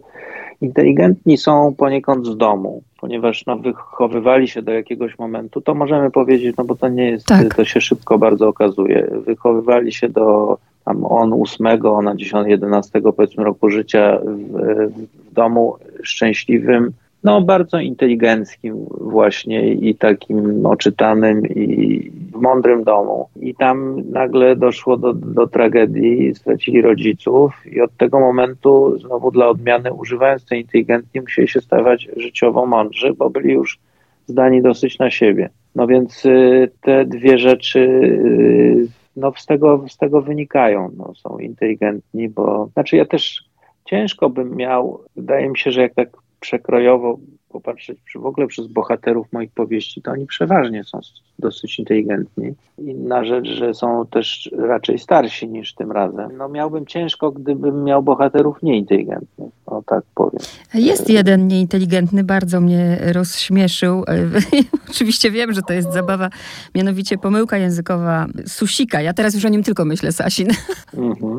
Inteligentni 0.61 1.37
są 1.37 1.75
poniekąd 1.75 2.27
z 2.27 2.37
domu, 2.37 2.83
ponieważ 3.01 3.47
no, 3.47 3.59
wychowywali 3.59 4.49
się 4.49 4.63
do 4.63 4.73
jakiegoś 4.73 5.19
momentu, 5.19 5.61
to 5.61 5.75
możemy 5.75 6.11
powiedzieć, 6.11 6.57
no 6.57 6.65
bo 6.65 6.75
to 6.75 6.89
nie 6.89 7.11
jest, 7.11 7.27
Tak. 7.27 7.55
to 7.55 7.65
się 7.65 7.81
szybko 7.81 8.19
bardzo 8.19 8.49
okazuje. 8.49 9.11
Wychowywali 9.27 9.93
się 9.93 10.09
do 10.09 10.59
tam 10.85 11.05
on 11.05 11.33
ósmego, 11.33 11.93
ona 11.93 12.17
10, 12.17 12.49
11 12.49 13.01
powiedzmy 13.01 13.45
roku 13.45 13.71
życia 13.71 14.19
w, 14.25 14.91
w 15.31 15.33
domu 15.35 15.77
szczęśliwym, 16.03 16.93
no 17.25 17.41
bardzo 17.41 17.81
inteligenckim 17.81 18.87
właśnie 18.91 19.73
i 19.73 19.95
takim 19.95 20.67
oczytanym 20.67 21.47
i 21.47 22.11
w 22.33 22.41
mądrym 22.41 22.85
domu. 22.85 23.29
I 23.41 23.55
tam 23.55 24.03
nagle 24.11 24.57
doszło 24.57 24.97
do, 24.97 25.13
do 25.13 25.47
tragedii, 25.47 26.35
stracili 26.35 26.83
rodziców 26.83 27.67
i 27.67 27.81
od 27.81 27.97
tego 27.97 28.21
momentu 28.21 28.99
znowu 28.99 29.31
dla 29.31 29.49
odmiany 29.49 29.93
używając 29.93 30.45
tej 30.45 30.61
inteligencji 30.61 31.21
musieli 31.21 31.49
się 31.49 31.61
stawać 31.61 32.09
życiowo 32.17 32.67
mądrzy, 32.67 33.15
bo 33.15 33.31
byli 33.31 33.53
już 33.53 33.79
zdani 34.27 34.63
dosyć 34.63 34.99
na 34.99 35.11
siebie. 35.11 35.51
No 35.75 35.87
więc 35.87 36.27
y, 36.27 36.71
te 36.81 37.05
dwie 37.05 37.39
rzeczy 37.39 37.81
y, 37.81 38.87
no, 39.17 39.33
z, 39.37 39.47
tego, 39.47 39.85
z 39.89 39.97
tego 39.97 40.23
wynikają. 40.23 40.91
No, 40.97 41.13
są 41.15 41.39
inteligentni, 41.39 42.29
bo 42.29 42.69
znaczy 42.73 42.97
ja 42.97 43.05
też 43.05 43.45
ciężko 43.85 44.31
bym 44.31 44.57
miał, 44.57 45.01
wydaje 45.17 45.49
mi 45.49 45.59
się, 45.59 45.71
że 45.71 45.81
jak 45.83 45.95
tak 45.95 46.09
przekrojowo 46.41 47.19
popatrzeć 47.49 47.99
przy, 48.05 48.19
w 48.19 48.27
ogóle 48.27 48.47
przez 48.47 48.67
bohaterów 48.67 49.33
moich 49.33 49.51
powieści, 49.51 50.03
to 50.03 50.11
oni 50.11 50.27
przeważnie 50.27 50.85
są 50.85 51.01
dosyć 51.39 51.79
inteligentni. 51.79 52.55
Inna 52.79 53.25
rzecz, 53.25 53.49
że 53.49 53.75
są 53.75 54.07
też 54.07 54.51
raczej 54.59 54.99
starsi 54.99 55.49
niż 55.49 55.75
tym 55.75 55.93
razem. 55.93 56.37
No 56.37 56.49
miałbym 56.49 56.87
ciężko, 56.87 57.31
gdybym 57.31 57.85
miał 57.85 58.03
bohaterów 58.03 58.63
nieinteligentnych, 58.63 59.51
o 59.67 59.83
tak 59.83 60.05
powiem. 60.15 60.41
Jest 60.75 61.11
jeden 61.11 61.49
nieinteligentny, 61.49 62.25
bardzo 62.25 62.61
mnie 62.61 62.99
rozśmieszył. 63.13 64.05
Oczywiście 64.91 65.31
wiem, 65.31 65.53
że 65.53 65.63
to 65.63 65.73
jest 65.73 65.93
zabawa, 65.93 66.31
mianowicie 66.75 67.19
pomyłka 67.19 67.59
językowa 67.59 68.27
Susika. 68.47 69.03
Ja 69.03 69.13
teraz 69.13 69.35
już 69.35 69.45
o 69.45 69.49
nim 69.49 69.63
tylko 69.63 69.85
myślę, 69.85 70.13
Sasin. 70.13 70.49
Mhm. 70.97 71.39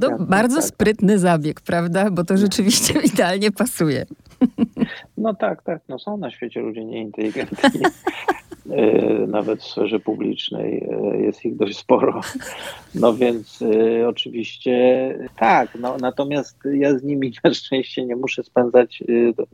To 0.00 0.08
Tak, 0.08 0.22
bardzo 0.22 0.56
tak. 0.56 0.64
sprytny 0.64 1.18
zabieg, 1.18 1.60
prawda? 1.60 2.10
Bo 2.10 2.24
to 2.24 2.36
rzeczywiście 2.36 3.00
idealnie 3.12 3.52
pasuje. 3.52 4.06
No 5.16 5.34
tak, 5.34 5.62
tak. 5.62 5.82
No 5.88 5.98
są 5.98 6.16
na 6.16 6.30
świecie 6.30 6.60
ludzie 6.60 6.84
nieinteligentni. 6.84 7.80
E, 8.70 9.26
Nawet 9.26 9.60
w 9.62 9.66
sferze 9.66 10.00
publicznej 10.00 10.88
e, 10.90 11.16
jest 11.16 11.44
ich 11.44 11.56
dość 11.56 11.78
sporo. 11.78 12.20
No 12.94 13.14
więc 13.14 13.62
e, 13.62 14.08
oczywiście 14.08 15.14
tak. 15.36 15.68
No, 15.80 15.96
natomiast 16.00 16.58
ja 16.72 16.98
z 16.98 17.02
nimi 17.02 17.32
na 17.44 17.54
szczęście 17.54 18.04
nie 18.04 18.16
muszę 18.16 18.42
spędzać 18.42 19.02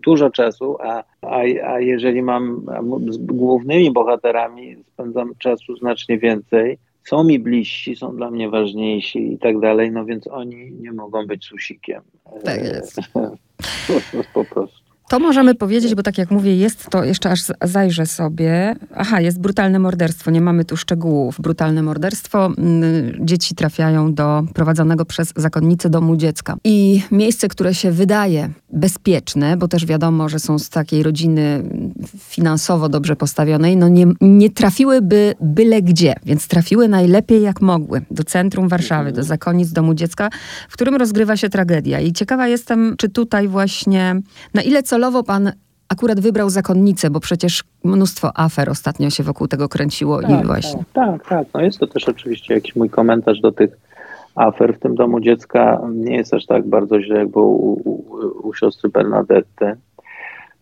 dużo 0.05 0.31
czasu, 0.31 0.77
a, 0.81 1.05
a, 1.23 1.39
a 1.67 1.81
jeżeli 1.81 2.23
mam 2.23 2.67
z 3.09 3.17
głównymi 3.17 3.93
bohaterami 3.93 4.77
spędzam 4.93 5.33
czasu 5.39 5.77
znacznie 5.77 6.19
więcej. 6.19 6.79
Są 7.05 7.25
mi 7.25 7.39
bliżsi, 7.39 7.97
są 7.97 8.17
dla 8.17 8.31
mnie 8.31 8.51
ważniejsi 8.51 9.33
i 9.33 9.39
tak 9.39 9.61
dalej, 9.61 9.91
no 9.91 10.05
więc 10.05 10.27
oni 10.27 10.73
nie 10.73 10.93
mogą 10.93 11.27
być 11.27 11.45
susikiem. 11.45 12.03
Tak 12.45 12.65
jest. 12.65 13.01
po 14.35 14.45
prostu. 14.45 14.84
To 15.15 15.21
możemy 15.21 15.55
powiedzieć, 15.55 15.95
bo 15.95 16.03
tak 16.03 16.19
jak 16.19 16.31
mówię, 16.31 16.57
jest 16.57 16.91
to, 16.91 17.05
jeszcze 17.05 17.31
aż 17.31 17.41
zajrzę 17.63 18.07
sobie. 18.07 18.77
Aha, 18.95 19.21
jest 19.21 19.41
brutalne 19.41 19.79
morderstwo, 19.79 20.31
nie 20.31 20.41
mamy 20.41 20.65
tu 20.65 20.77
szczegółów. 20.77 21.41
Brutalne 21.41 21.83
morderstwo. 21.83 22.47
Mm, 22.47 22.83
dzieci 23.21 23.55
trafiają 23.55 24.15
do 24.15 24.43
prowadzonego 24.55 25.05
przez 25.05 25.33
zakonnicę 25.37 25.91
domu 25.91 26.17
dziecka. 26.17 26.57
I 26.65 27.03
miejsce, 27.11 27.49
które 27.49 27.75
się 27.75 27.91
wydaje 27.91 28.51
bezpieczne, 28.73 29.57
bo 29.57 29.69
też 29.69 29.87
wiadomo, 29.87 30.29
że 30.29 30.39
są 30.39 30.59
z 30.59 30.69
takiej 30.69 31.03
rodziny 31.03 31.63
finansowo 32.19 32.89
dobrze 32.89 33.17
postawionej, 33.17 33.77
no 33.77 33.89
nie, 33.89 34.07
nie 34.21 34.51
trafiłyby 34.51 35.35
byle 35.41 35.83
gdzie, 35.83 36.15
więc 36.25 36.49
trafiły 36.49 36.89
najlepiej 36.89 37.43
jak 37.43 37.61
mogły 37.61 38.03
do 38.11 38.25
centrum 38.25 38.69
Warszawy, 38.69 39.13
do 39.13 39.23
zakonnic 39.23 39.73
domu 39.73 39.95
dziecka, 39.95 40.31
w 40.69 40.73
którym 40.73 40.95
rozgrywa 40.95 41.37
się 41.37 41.49
tragedia. 41.49 42.01
I 42.01 42.13
ciekawa 42.13 42.49
jestem, 42.49 42.95
czy 42.99 43.09
tutaj 43.09 43.49
właśnie, 43.49 44.21
na 44.55 44.63
ile 44.63 44.83
celowo 45.05 45.23
pan 45.23 45.53
akurat 45.89 46.21
wybrał 46.21 46.51
zakonnicę, 46.51 47.11
bo 47.11 47.21
przecież 47.21 47.65
mnóstwo 47.85 48.31
afer 48.35 48.71
ostatnio 48.71 49.11
się 49.11 49.23
wokół 49.23 49.49
tego 49.49 49.69
kręciło 49.69 50.23
tak, 50.23 50.31
i 50.31 50.47
właśnie. 50.47 50.85
Tak, 50.93 51.11
tak, 51.11 51.29
tak. 51.29 51.47
No 51.55 51.61
jest 51.61 51.79
to 51.79 51.87
też 51.87 52.09
oczywiście 52.09 52.55
jakiś 52.55 52.77
mój 52.77 52.91
komentarz 52.91 53.41
do 53.41 53.53
tych 53.53 53.71
afer 54.35 54.75
w 54.77 54.79
tym 54.79 54.95
domu 54.95 55.21
dziecka. 55.21 55.81
Nie 55.95 56.17
jest 56.17 56.35
aż 56.35 56.47
tak 56.47 56.67
bardzo 56.67 57.03
źle, 57.03 57.19
jak 57.19 57.29
było 57.29 57.47
u, 57.47 57.73
u, 57.91 58.49
u 58.49 58.55
siostry 58.55 58.91
Bernadette 58.91 59.77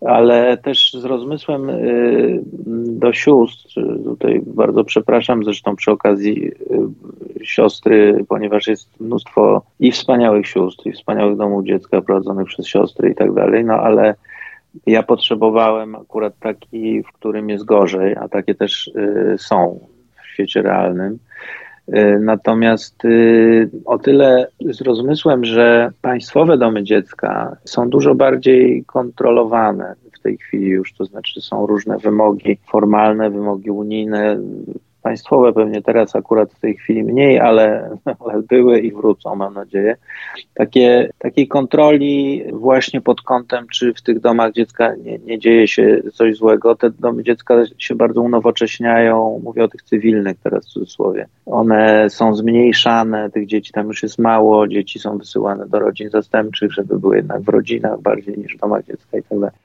ale 0.07 0.57
też 0.57 0.93
z 0.93 1.05
rozmysłem 1.05 1.71
y, 1.71 2.41
do 2.87 3.13
sióstr, 3.13 3.81
tutaj 4.05 4.43
bardzo 4.47 4.85
przepraszam 4.85 5.45
zresztą 5.45 5.77
przy 5.77 5.91
okazji 5.91 6.49
y, 6.49 6.53
siostry, 7.45 8.25
ponieważ 8.29 8.67
jest 8.67 9.01
mnóstwo 9.01 9.63
i 9.81 9.93
wspaniałych 9.93 10.47
sióstr, 10.47 10.87
i 10.87 10.93
wspaniałych 10.93 11.37
domów 11.37 11.65
dziecka 11.65 12.01
prowadzonych 12.01 12.47
przez 12.47 12.67
siostry 12.67 13.11
i 13.11 13.15
tak 13.15 13.35
dalej, 13.35 13.65
no 13.65 13.75
ale 13.75 14.15
ja 14.87 15.03
potrzebowałem 15.03 15.95
akurat 15.95 16.39
taki, 16.41 17.03
w 17.03 17.13
którym 17.13 17.49
jest 17.49 17.65
gorzej, 17.65 18.17
a 18.17 18.29
takie 18.29 18.55
też 18.55 18.87
y, 18.87 19.37
są 19.39 19.81
w 20.23 20.27
świecie 20.27 20.63
realnym. 20.63 21.19
Y, 21.89 22.19
natomiast 22.21 23.05
y, 23.05 23.71
o 23.85 23.99
tyle 23.99 24.49
z 24.61 24.81
rozmysłem, 24.81 25.45
że 25.45 25.93
państwowe 26.03 26.59
domy 26.59 26.83
dziecka 26.83 27.57
są 27.65 27.89
dużo 27.89 28.15
bardziej 28.15 28.85
kontrolowane 28.85 29.95
w 30.13 30.21
tej 30.21 30.39
chwili 30.39 30.67
już, 30.67 30.93
to 30.95 31.05
znaczy 31.05 31.41
są 31.41 31.67
różne 31.67 31.99
wymogi 31.99 32.59
formalne, 32.71 33.31
wymogi 33.31 33.71
unijne, 33.71 34.39
państwowe 35.03 35.53
pewnie 35.53 35.83
teraz 35.83 36.17
akurat 36.17 36.53
w 36.53 36.61
tej 36.61 36.77
chwili 36.77 37.05
mniej, 37.05 37.41
ale, 37.41 37.97
ale 38.25 38.43
były 38.43 38.81
i 38.81 38.93
wrócą, 38.93 39.35
mam 39.35 39.55
nadzieję. 39.55 39.97
Takie, 40.55 41.11
takiej 41.19 41.49
kontroli 41.49 42.43
właśnie 42.53 43.01
pod 43.01 43.23
kątem, 43.23 43.67
czy 43.73 43.95
w 43.95 44.03
tych 44.03 44.21
domach 44.21 44.53
dziecka 44.53 44.95
nie, 44.95 45.19
nie 45.19 45.39
dzieje 45.39 45.69
się 45.69 46.03
coś 46.13 46.37
złego. 46.37 46.75
Te 46.75 46.91
domy 46.91 47.23
dziecka 47.23 47.55
się 47.79 47.95
bardzo 47.95 48.21
unowocześniają, 48.21 49.41
mówię 49.45 49.65
o 49.65 49.69
tych 49.69 49.83
cywilnych 49.83 50.37
teraz 50.43 50.67
w 50.67 50.73
cudzysłowie. 50.73 51.27
One 51.47 52.11
są 52.11 52.35
zmniejszane, 52.35 53.31
tych 53.31 53.47
dzieci 53.47 53.73
tam 53.73 53.87
już 53.87 54.03
jest 54.03 54.19
mało, 54.19 54.69
dzieci 54.69 54.99
są 54.99 55.19
wysyłane 55.19 55.69
do 55.69 55.79
rodzin 55.79 56.11
zastępczych, 56.11 56.73
żeby 56.73 56.99
były 56.99 57.17
jednak 57.17 57.43
w 57.43 57.49
rodzinach 57.49 58.01
bardziej 58.01 58.39
niż 58.39 58.57
w 58.57 58.61
domach 58.61 58.85
dziecka 58.85 59.19
i 59.19 59.23
tak 59.23 59.39
dalej. 59.39 59.57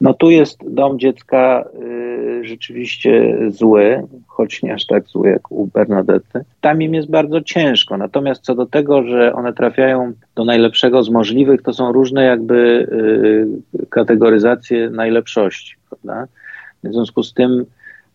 No 0.00 0.14
tu 0.14 0.30
jest 0.30 0.58
dom 0.70 0.98
dziecka 0.98 1.64
y, 1.82 2.44
rzeczywiście 2.44 3.38
zły, 3.48 4.02
choć 4.26 4.62
nie 4.62 4.74
aż 4.74 4.86
tak 4.86 5.06
zły 5.06 5.28
jak 5.28 5.52
u 5.52 5.66
Bernadette. 5.66 6.44
Tam 6.60 6.82
im 6.82 6.94
jest 6.94 7.10
bardzo 7.10 7.40
ciężko. 7.40 7.96
Natomiast 7.96 8.42
co 8.42 8.54
do 8.54 8.66
tego, 8.66 9.02
że 9.02 9.32
one 9.32 9.52
trafiają 9.52 10.12
do 10.34 10.44
najlepszego 10.44 11.02
z 11.02 11.10
możliwych, 11.10 11.62
to 11.62 11.72
są 11.72 11.92
różne 11.92 12.24
jakby 12.24 12.54
y, 13.74 13.86
kategoryzacje 13.90 14.90
najlepszości, 14.90 15.76
prawda? 15.88 16.26
W 16.84 16.92
związku 16.92 17.22
z 17.22 17.34
tym 17.34 17.64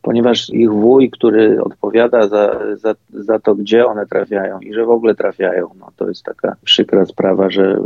ponieważ 0.10 0.50
ich 0.50 0.72
wuj, 0.72 1.10
który 1.10 1.63
odpowiada 1.63 2.28
za, 2.28 2.60
za, 2.75 2.96
za 3.13 3.39
to, 3.39 3.56
gdzie 3.56 3.86
one 3.86 4.06
trafiają 4.06 4.60
i 4.60 4.74
że 4.74 4.86
w 4.86 4.89
ogóle 4.89 5.16
trafiają, 5.16 5.70
no 5.80 5.88
to 5.98 6.08
jest 6.08 6.24
taka 6.24 6.56
przykra 6.63 7.06
sprawa, 7.06 7.50
że 7.50 7.80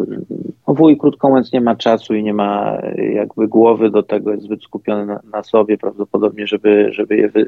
no 0.67 0.73
wuj, 0.73 0.97
krótko 0.97 1.29
mówiąc, 1.29 1.53
nie 1.53 1.61
ma 1.61 1.75
czasu 1.75 2.15
i 2.15 2.23
nie 2.23 2.33
ma 2.33 2.77
jakby 3.13 3.47
głowy 3.47 3.89
do 3.89 4.03
tego, 4.03 4.31
jest 4.31 4.43
zbyt 4.43 4.63
skupiony 4.63 5.05
na, 5.05 5.19
na 5.33 5.43
sobie 5.43 5.77
prawdopodobnie, 5.77 6.47
żeby, 6.47 6.89
żeby 6.91 7.17
je 7.17 7.29
wy, 7.29 7.45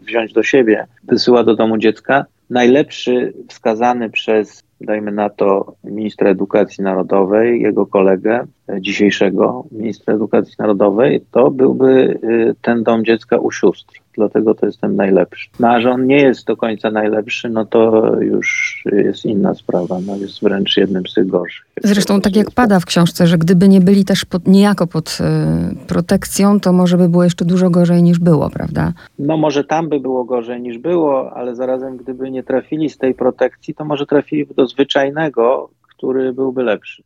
wziąć 0.00 0.32
do 0.32 0.42
siebie. 0.42 0.86
Wysyła 1.04 1.44
do 1.44 1.56
domu 1.56 1.78
dziecka. 1.78 2.24
Najlepszy 2.50 3.32
wskazany 3.48 4.10
przez 4.10 4.62
dajmy 4.80 5.12
na 5.12 5.30
to 5.30 5.74
ministra 5.84 6.30
edukacji 6.30 6.84
narodowej, 6.84 7.62
jego 7.62 7.86
kolegę, 7.86 8.46
dzisiejszego 8.80 9.64
ministra 9.72 10.14
edukacji 10.14 10.54
narodowej, 10.58 11.20
to 11.30 11.50
byłby 11.50 12.18
y, 12.24 12.54
ten 12.62 12.82
dom 12.82 13.04
dziecka 13.04 13.38
u 13.38 13.50
sióstr. 13.50 14.00
Dlatego 14.14 14.54
to 14.54 14.66
jest 14.66 14.80
ten 14.80 14.96
najlepszy. 14.96 15.48
No 15.60 15.68
a 15.68 15.80
że 15.80 15.90
on 15.90 16.06
nie 16.06 16.16
jest 16.16 16.46
do 16.46 16.56
końca 16.56 16.90
najlepszy, 16.90 17.48
no 17.48 17.64
to 17.64 18.12
już 18.20 18.82
jest 18.92 19.24
inna 19.24 19.54
sprawa. 19.54 19.98
No 20.06 20.16
jest 20.16 20.42
wręcz 20.42 20.76
jednym 20.76 21.06
z 21.06 21.14
tych 21.14 21.26
gorszych. 21.26 21.66
Zresztą 21.84 22.20
tak 22.20 22.36
jak 22.36 22.50
pada 22.50 22.80
w 22.80 22.84
książce, 22.84 23.26
że 23.26 23.38
gdyby 23.38 23.68
nie 23.68 23.80
byli 23.80 24.04
też 24.04 24.24
pod, 24.24 24.48
niejako 24.48 24.86
pod 24.86 25.18
y, 25.20 25.86
protekcją, 25.86 26.60
to 26.60 26.72
może 26.72 26.96
by 26.96 27.08
było 27.08 27.24
jeszcze 27.24 27.44
dużo 27.44 27.70
gorzej 27.70 28.02
niż 28.02 28.18
było, 28.18 28.50
prawda? 28.50 28.92
No 29.18 29.36
może 29.36 29.64
tam 29.64 29.88
by 29.88 30.00
było 30.00 30.24
gorzej 30.24 30.60
niż 30.60 30.78
było, 30.78 31.32
ale 31.32 31.56
zarazem 31.56 31.96
gdyby 31.96 32.30
nie 32.30 32.42
trafili 32.42 32.90
z 32.90 32.98
tej 32.98 33.14
protekcji, 33.14 33.74
to 33.74 33.84
może 33.84 34.06
trafili 34.06 34.46
do 34.56 34.66
zwyczajnego, 34.66 35.70
który 35.96 36.32
byłby 36.32 36.62
lepszy. 36.62 37.02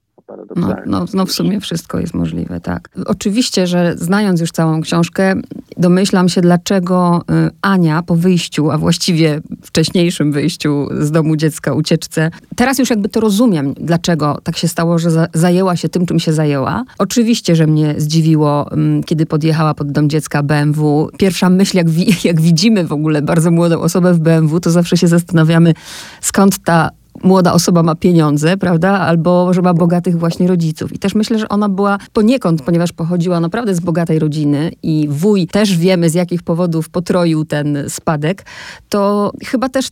No, 0.57 0.77
no, 0.87 1.05
no 1.15 1.27
w 1.27 1.33
sumie 1.33 1.61
wszystko 1.61 2.01
jest 2.01 2.15
możliwe, 2.15 2.61
tak. 2.61 2.89
Oczywiście, 3.07 3.67
że 3.67 3.95
znając 3.97 4.41
już 4.41 4.51
całą 4.51 4.81
książkę, 4.81 5.35
domyślam 5.77 6.29
się, 6.29 6.41
dlaczego 6.41 7.23
y, 7.47 7.51
Ania 7.63 8.03
po 8.03 8.17
wyjściu, 8.17 8.71
a 8.71 8.79
właściwie 8.79 9.41
wcześniejszym 9.63 10.33
wyjściu 10.33 10.89
z 11.01 11.11
domu 11.11 11.37
dziecka, 11.37 11.73
ucieczce, 11.73 12.31
teraz 12.57 12.79
już 12.79 12.91
jakby 12.91 13.09
to 13.09 13.21
rozumiem, 13.21 13.75
dlaczego 13.75 14.39
tak 14.43 14.57
się 14.57 14.69
stało, 14.69 14.99
że 14.99 15.11
za, 15.11 15.27
zajęła 15.35 15.77
się 15.77 15.89
tym, 15.89 16.07
czym 16.07 16.19
się 16.19 16.33
zajęła. 16.33 16.85
Oczywiście, 16.99 17.57
że 17.57 17.67
mnie 17.67 17.95
zdziwiło, 17.99 18.73
mm, 18.73 19.03
kiedy 19.03 19.27
podjechała 19.27 19.75
pod 19.75 19.93
dom 19.93 20.11
dziecka 20.11 20.43
BMW. 20.43 21.09
Pierwsza 21.19 21.51
myśl, 21.51 21.77
jak, 21.77 21.91
wi 21.91 22.07
jak 22.29 22.41
widzimy 22.41 22.87
w 22.87 22.93
ogóle 22.93 23.23
bardzo 23.23 23.51
młodą 23.51 23.81
osobę 23.81 24.15
w 24.15 24.19
BMW, 24.19 24.61
to 24.61 24.71
zawsze 24.71 24.97
się 24.97 25.09
zastanawiamy, 25.09 25.75
skąd 26.21 26.59
ta 26.59 26.91
młoda 27.23 27.53
osoba 27.53 27.83
ma 27.83 27.95
pieniądze, 27.95 28.57
prawda, 28.57 28.99
albo 28.99 29.55
że 29.55 29.63
ma 29.63 29.75
bogatych 29.75 30.19
właśnie 30.19 30.49
rodziców. 30.49 30.93
I 30.93 30.99
też 30.99 31.15
myślę, 31.15 31.39
że 31.39 31.49
ona 31.49 31.69
była 31.69 31.99
poniekąd, 32.13 32.63
ponieważ 32.63 32.93
pochodziła 32.93 33.41
naprawdę 33.41 33.75
z 33.75 33.81
bogatej 33.81 34.19
rodziny 34.19 34.73
i 34.83 35.09
wuj 35.11 35.47
też 35.47 35.77
wiemy 35.77 36.11
z 36.11 36.15
jakich 36.15 36.43
powodów 36.43 36.89
potroił 36.89 37.45
ten 37.45 37.85
spadek, 37.89 38.45
to 38.89 39.33
chyba 39.45 39.69
też 39.69 39.89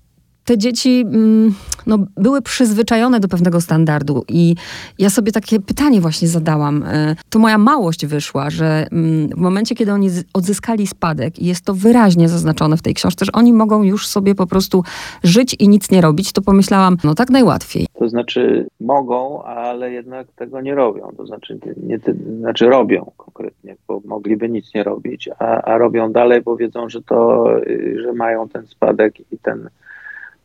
te 0.49 0.59
dzieci 0.59 1.05
mm, 1.07 1.55
no, 1.87 1.99
były 2.17 2.43
przyzwyczajone 2.43 3.21
do 3.21 3.29
pewnego 3.29 3.61
standardu. 3.61 4.25
I 4.29 4.55
ja 4.99 5.11
sobie 5.11 5.33
takie 5.33 5.61
pytanie 5.61 6.01
właśnie 6.01 6.29
zadałam. 6.29 6.83
E, 6.83 7.17
to 7.31 7.39
moja 7.39 7.59
małość 7.59 8.07
wyszła, 8.07 8.51
że 8.51 8.87
mm, 8.93 9.29
w 9.29 9.37
momencie, 9.37 9.75
kiedy 9.75 9.93
oni 9.93 10.09
odzyskali 10.35 10.87
spadek, 10.87 11.39
i 11.39 11.47
jest 11.47 11.65
to 11.65 11.75
wyraźnie 11.75 12.29
zaznaczone 12.29 12.77
w 12.77 12.83
tej 12.83 12.95
książce, 12.95 13.25
że 13.25 13.33
oni 13.33 13.53
mogą 13.53 13.83
już 13.83 14.07
sobie 14.07 14.35
po 14.35 14.47
prostu 14.47 14.83
żyć 15.25 15.57
i 15.59 15.69
nic 15.69 15.91
nie 15.91 16.01
robić, 16.01 16.33
to 16.33 16.43
pomyślałam, 16.43 16.97
no 17.05 17.15
tak 17.15 17.31
najłatwiej. 17.31 17.87
To 17.99 18.09
znaczy 18.09 18.67
mogą, 18.81 19.43
ale 19.43 19.93
jednak 19.93 20.27
tego 20.37 20.61
nie 20.61 20.75
robią. 20.75 21.13
To 21.17 21.27
znaczy, 21.27 21.59
nie, 21.83 21.99
znaczy 22.39 22.67
robią 22.67 23.13
konkretnie, 23.17 23.77
bo 23.89 24.01
mogliby 24.05 24.49
nic 24.49 24.75
nie 24.75 24.83
robić, 24.83 25.29
a, 25.39 25.63
a 25.63 25.79
robią 25.79 26.13
dalej, 26.13 26.43
bo 26.43 26.57
wiedzą, 26.57 26.89
że 26.89 27.03
to, 27.03 27.47
y, 27.67 27.97
że 28.03 28.13
mają 28.13 28.49
ten 28.49 28.67
spadek 28.67 29.21
i 29.33 29.39
ten 29.39 29.69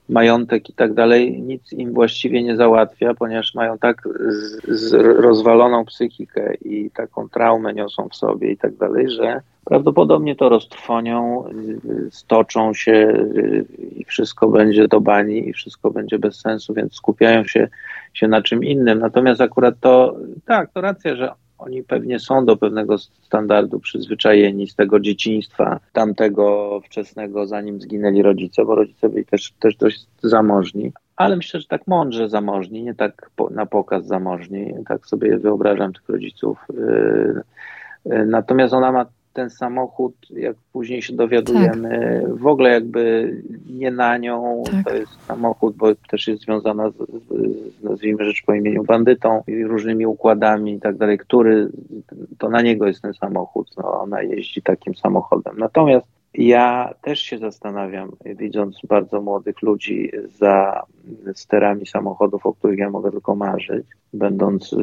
majątek 0.09 0.69
i 0.69 0.73
tak 0.73 0.93
dalej, 0.93 1.41
nic 1.41 1.73
im 1.73 1.93
właściwie 1.93 2.43
nie 2.43 2.55
załatwia, 2.55 3.13
ponieważ 3.13 3.55
mają 3.55 3.77
tak 3.77 4.01
z, 4.29 4.65
z 4.67 4.93
rozwaloną 5.21 5.85
psychikę 5.85 6.53
i 6.55 6.91
taką 6.91 7.29
traumę 7.29 7.73
niosą 7.73 8.09
w 8.09 8.15
sobie 8.15 8.51
i 8.51 8.57
tak 8.57 8.75
dalej, 8.75 9.09
że 9.09 9.41
prawdopodobnie 9.65 10.35
to 10.35 10.49
roztrwonią, 10.49 11.43
stoczą 12.11 12.73
się 12.73 13.25
i 13.95 14.05
wszystko 14.05 14.47
będzie 14.47 14.87
do 14.87 15.01
bani 15.01 15.49
i 15.49 15.53
wszystko 15.53 15.91
będzie 15.91 16.19
bez 16.19 16.39
sensu, 16.39 16.73
więc 16.73 16.95
skupiają 16.95 17.43
się, 17.43 17.67
się 18.13 18.27
na 18.27 18.41
czym 18.41 18.63
innym. 18.63 18.99
Natomiast 18.99 19.41
akurat 19.41 19.75
to, 19.79 20.15
tak, 20.45 20.71
to 20.73 20.81
racja, 20.81 21.15
że 21.15 21.31
oni 21.63 21.83
pewnie 21.83 22.19
są 22.19 22.45
do 22.45 22.57
pewnego 22.57 22.97
standardu 22.97 23.79
przyzwyczajeni 23.79 24.67
z 24.67 24.75
tego 24.75 24.99
dzieciństwa 24.99 25.79
tamtego 25.93 26.79
wczesnego, 26.85 27.47
zanim 27.47 27.81
zginęli 27.81 28.21
rodzice, 28.21 28.65
bo 28.65 28.75
rodzice 28.75 29.09
byli 29.09 29.25
też, 29.25 29.51
też 29.59 29.75
dość 29.75 30.05
zamożni. 30.23 30.91
Ale 31.15 31.35
myślę, 31.35 31.59
że 31.59 31.67
tak 31.67 31.87
mądrze 31.87 32.29
zamożni, 32.29 32.83
nie 32.83 32.95
tak 32.95 33.29
po, 33.35 33.49
na 33.49 33.65
pokaz 33.65 34.05
zamożni. 34.05 34.73
Tak 34.87 35.07
sobie 35.07 35.37
wyobrażam 35.37 35.93
tych 35.93 36.09
rodziców. 36.09 36.57
Yy, 36.73 37.41
yy, 38.05 38.25
natomiast 38.25 38.73
ona 38.73 38.91
ma 38.91 39.05
ten 39.33 39.49
samochód, 39.49 40.13
jak 40.29 40.55
później 40.73 41.01
się 41.01 41.13
dowiadujemy, 41.13 42.21
tak. 42.23 42.35
w 42.35 42.47
ogóle 42.47 42.69
jakby 42.69 43.35
nie 43.69 43.91
na 43.91 44.17
nią. 44.17 44.63
Tak. 44.71 44.85
To 44.85 44.95
jest 44.95 45.25
samochód, 45.25 45.75
bo 45.75 45.95
też 45.95 46.27
jest 46.27 46.41
związana 46.41 46.89
z, 46.89 46.95
z, 46.95 47.83
nazwijmy 47.83 48.25
rzecz 48.25 48.43
po 48.45 48.53
imieniu, 48.53 48.83
bandytą 48.83 49.43
i 49.47 49.63
różnymi 49.63 50.05
układami 50.05 50.73
i 50.73 50.79
tak 50.79 50.97
dalej, 50.97 51.17
który, 51.17 51.69
to 52.37 52.49
na 52.49 52.61
niego 52.61 52.87
jest 52.87 53.01
ten 53.01 53.13
samochód. 53.13 53.71
No, 53.77 54.01
ona 54.01 54.21
jeździ 54.21 54.61
takim 54.61 54.95
samochodem. 54.95 55.57
Natomiast 55.57 56.07
ja 56.33 56.93
też 57.01 57.19
się 57.19 57.37
zastanawiam, 57.37 58.11
widząc 58.25 58.79
bardzo 58.87 59.21
młodych 59.21 59.61
ludzi 59.61 60.11
za 60.39 60.83
sterami 61.33 61.87
samochodów, 61.87 62.45
o 62.45 62.53
których 62.53 62.79
ja 62.79 62.89
mogę 62.89 63.11
tylko 63.11 63.35
marzyć, 63.35 63.85
będąc 64.13 64.73
y, 64.73 64.77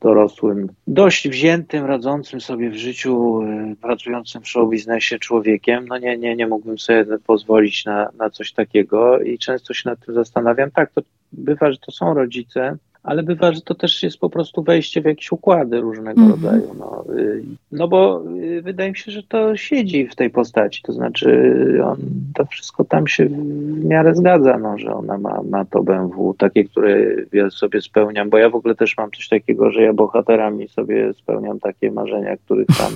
dorosłym, 0.00 0.68
dość 0.86 1.28
wziętym, 1.28 1.84
radzącym 1.84 2.40
sobie 2.40 2.70
w 2.70 2.76
życiu, 2.76 3.42
y, 3.42 3.76
pracującym 3.76 4.42
w 4.42 4.48
show 4.48 4.70
biznesie 4.70 5.18
człowiekiem, 5.18 5.86
no 5.88 5.98
nie, 5.98 6.18
nie, 6.18 6.36
nie 6.36 6.46
mógłbym 6.46 6.78
sobie 6.78 7.04
pozwolić 7.26 7.84
na, 7.84 8.08
na 8.18 8.30
coś 8.30 8.52
takiego 8.52 9.20
i 9.20 9.38
często 9.38 9.74
się 9.74 9.90
nad 9.90 10.06
tym 10.06 10.14
zastanawiam. 10.14 10.70
Tak, 10.70 10.92
to 10.92 11.00
bywa, 11.32 11.72
że 11.72 11.78
to 11.78 11.92
są 11.92 12.14
rodzice, 12.14 12.76
ale 13.06 13.22
bywa, 13.22 13.52
że 13.52 13.60
to 13.60 13.74
też 13.74 14.02
jest 14.02 14.18
po 14.18 14.30
prostu 14.30 14.62
wejście 14.62 15.00
w 15.00 15.04
jakieś 15.04 15.32
układy 15.32 15.80
różnego 15.80 16.20
mm 16.20 16.32
-hmm. 16.32 16.34
rodzaju. 16.34 16.74
No, 16.78 17.04
y, 17.16 17.44
no 17.72 17.88
bo 17.88 18.22
y, 18.40 18.62
wydaje 18.62 18.90
mi 18.90 18.96
się, 18.96 19.12
że 19.12 19.22
to 19.22 19.56
siedzi 19.56 20.06
w 20.06 20.14
tej 20.14 20.30
postaci, 20.30 20.82
to 20.82 20.92
znaczy 20.92 21.52
on, 21.84 21.96
to 22.34 22.44
wszystko 22.44 22.84
tam 22.84 23.06
się 23.06 23.26
w 23.26 23.84
miarę 23.84 24.14
zgadza, 24.14 24.58
no, 24.58 24.78
że 24.78 24.94
ona 24.94 25.18
ma, 25.18 25.42
ma 25.50 25.64
to 25.64 25.82
BMW, 25.82 26.34
takie, 26.38 26.64
które 26.64 27.06
ja 27.32 27.50
sobie 27.50 27.80
spełniam, 27.80 28.30
bo 28.30 28.38
ja 28.38 28.50
w 28.50 28.54
ogóle 28.54 28.74
też 28.74 28.96
mam 28.96 29.10
coś 29.10 29.28
takiego, 29.28 29.70
że 29.70 29.82
ja 29.82 29.92
bohaterami 29.92 30.68
sobie 30.68 31.14
spełniam 31.14 31.60
takie 31.60 31.90
marzenia, 31.90 32.36
których 32.36 32.66
tam 32.66 32.92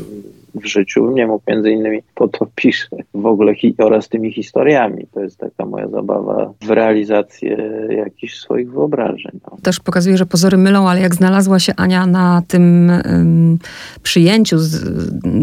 w 0.54 0.66
życiu 0.66 1.10
nie 1.10 1.26
mógł 1.26 1.44
między 1.48 1.70
innymi 1.70 2.02
po 2.14 2.28
to 2.28 2.46
piszę 2.54 2.88
w 3.14 3.26
ogóle 3.26 3.52
oraz 3.78 4.08
tymi 4.08 4.32
historiami. 4.32 5.06
To 5.14 5.20
jest 5.20 5.38
taka 5.38 5.64
moja 5.66 5.88
zabawa 5.88 6.52
w 6.62 6.70
realizację 6.70 7.56
jakichś 7.90 8.38
swoich 8.38 8.72
wyobrażeń. 8.72 9.40
No. 9.50 9.56
Też 9.62 9.80
pokazuje, 9.80 10.16
że 10.16 10.26
pozory 10.26 10.56
mylą, 10.56 10.88
ale 10.88 11.00
jak 11.00 11.14
znalazła 11.14 11.58
się 11.58 11.72
Ania 11.76 12.06
na 12.06 12.42
tym 12.48 12.92
przyjęciu 14.02 14.58
z 14.58 14.84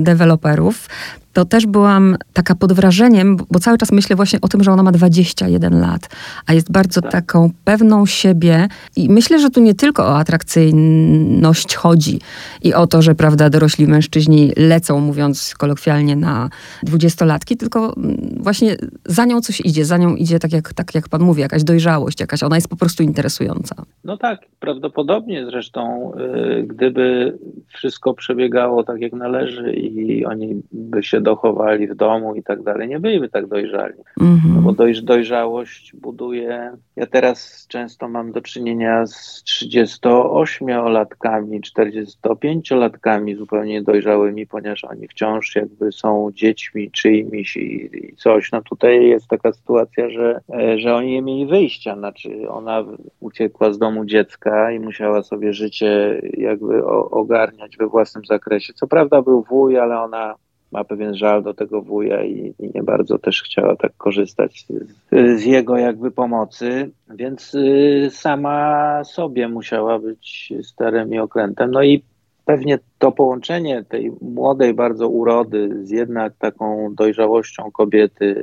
deweloperów, 0.03 0.89
to 1.37 1.45
też 1.45 1.65
byłam 1.65 2.17
taka 2.33 2.55
pod 2.55 2.73
wrażeniem, 2.73 3.37
bo 3.51 3.59
cały 3.59 3.77
czas 3.77 3.91
myślę 3.91 4.15
właśnie 4.15 4.41
o 4.41 4.47
tym, 4.47 4.63
że 4.63 4.71
ona 4.71 4.83
ma 4.83 4.91
21 4.91 5.79
lat, 5.79 6.09
a 6.47 6.53
jest 6.53 6.71
bardzo 6.71 7.01
tak. 7.01 7.11
taką 7.11 7.51
pewną 7.63 8.05
siebie 8.05 8.67
i 8.95 9.09
myślę, 9.09 9.39
że 9.39 9.49
tu 9.49 9.61
nie 9.61 9.73
tylko 9.73 10.03
o 10.03 10.17
atrakcyjność 10.17 11.75
chodzi 11.75 12.19
i 12.63 12.73
o 12.73 12.87
to, 12.87 13.01
że 13.01 13.15
prawda, 13.15 13.49
dorośli 13.49 13.87
mężczyźni 13.87 14.51
lecą, 14.57 14.99
mówiąc 14.99 15.53
kolokwialnie, 15.57 16.15
na 16.15 16.49
dwudziestolatki, 16.83 17.57
tylko 17.57 17.93
mm, 17.97 18.17
właśnie 18.39 18.75
za 19.05 19.25
nią 19.25 19.41
coś 19.41 19.61
idzie, 19.61 19.85
za 19.85 19.97
nią 19.97 20.15
idzie, 20.15 20.39
tak 20.39 20.51
jak, 20.51 20.73
tak 20.73 20.95
jak 20.95 21.09
pan 21.09 21.21
mówi, 21.21 21.41
jakaś 21.41 21.63
dojrzałość, 21.63 22.19
jakaś, 22.19 22.43
ona 22.43 22.55
jest 22.55 22.67
po 22.67 22.75
prostu 22.75 23.03
interesująca. 23.03 23.75
No 24.03 24.17
tak, 24.17 24.39
prawdopodobnie 24.59 25.45
zresztą, 25.45 26.11
y, 26.59 26.63
gdyby 26.63 27.37
wszystko 27.67 28.13
przebiegało 28.13 28.83
tak 28.83 29.01
jak 29.01 29.13
należy 29.13 29.73
i 29.73 30.25
oni 30.25 30.61
by 30.71 31.03
się 31.03 31.21
dochowali 31.27 31.87
w 31.87 31.95
domu 31.95 32.35
i 32.35 32.43
tak 32.43 32.63
dalej, 32.63 32.87
nie 32.87 32.99
byliby 32.99 33.29
tak 33.29 33.47
dojrzali. 33.47 33.93
Mhm. 34.21 34.55
No 34.55 34.61
bo 34.61 34.73
dojrz 34.73 35.01
dojrzałość 35.01 35.95
buduje. 35.95 36.71
Ja 36.95 37.05
teraz 37.05 37.67
często 37.67 38.09
mam 38.09 38.31
do 38.31 38.41
czynienia 38.41 39.05
z 39.05 39.43
38-latkami, 39.43 41.61
45-latkami 41.61 43.37
zupełnie 43.37 43.83
dojrzałymi, 43.83 44.47
ponieważ 44.47 44.83
oni 44.83 45.07
wciąż 45.07 45.55
jakby 45.55 45.91
są 45.91 46.29
dziećmi 46.33 46.91
czyimiś 46.91 47.57
i, 47.57 47.89
i 47.97 48.15
coś. 48.15 48.51
No 48.51 48.61
tutaj 48.61 49.07
jest 49.07 49.27
taka 49.27 49.53
sytuacja, 49.53 50.09
że, 50.09 50.41
e, 50.53 50.79
że 50.79 50.95
oni 50.95 51.11
nie 51.11 51.21
mieli 51.21 51.45
wyjścia. 51.45 51.95
Znaczy 51.95 52.49
ona 52.49 52.83
uciekła 53.19 53.73
z 53.73 53.77
domu 53.77 54.05
dziecka 54.05 54.71
i 54.71 54.79
musiała 54.79 55.23
sobie 55.23 55.53
życie 55.53 56.21
jakby 56.37 56.85
ogarniać 57.11 57.77
we 57.77 57.87
własnym 57.87 58.25
zakresie. 58.25 58.73
Co 58.73 58.87
prawda 58.87 59.21
był 59.21 59.43
wuj, 59.43 59.79
ale 59.79 59.99
ona 59.99 60.35
ma 60.71 60.83
pewien 60.83 61.15
żal 61.15 61.43
do 61.43 61.53
tego 61.53 61.81
wuja 61.81 62.23
i, 62.23 62.53
i, 62.59 62.71
nie 62.75 62.83
bardzo 62.83 63.17
też 63.17 63.43
chciała 63.43 63.75
tak 63.75 63.91
korzystać 63.97 64.65
z, 64.65 65.41
z 65.41 65.45
jego 65.45 65.77
jakby 65.77 66.11
pomocy, 66.11 66.89
więc 67.09 67.55
y, 67.55 68.07
sama 68.11 69.03
sobie 69.03 69.47
musiała 69.47 69.99
być 69.99 70.53
starym 70.63 71.13
i 71.13 71.19
okrętem. 71.19 71.71
No 71.71 71.83
i 71.83 72.03
pewnie 72.45 72.79
to 72.97 73.11
połączenie 73.11 73.83
tej 73.83 74.11
młodej 74.21 74.73
bardzo 74.73 75.09
urody 75.09 75.85
z 75.85 75.89
jednak 75.89 76.33
taką 76.39 76.95
dojrzałością 76.95 77.71
kobiety, 77.71 78.35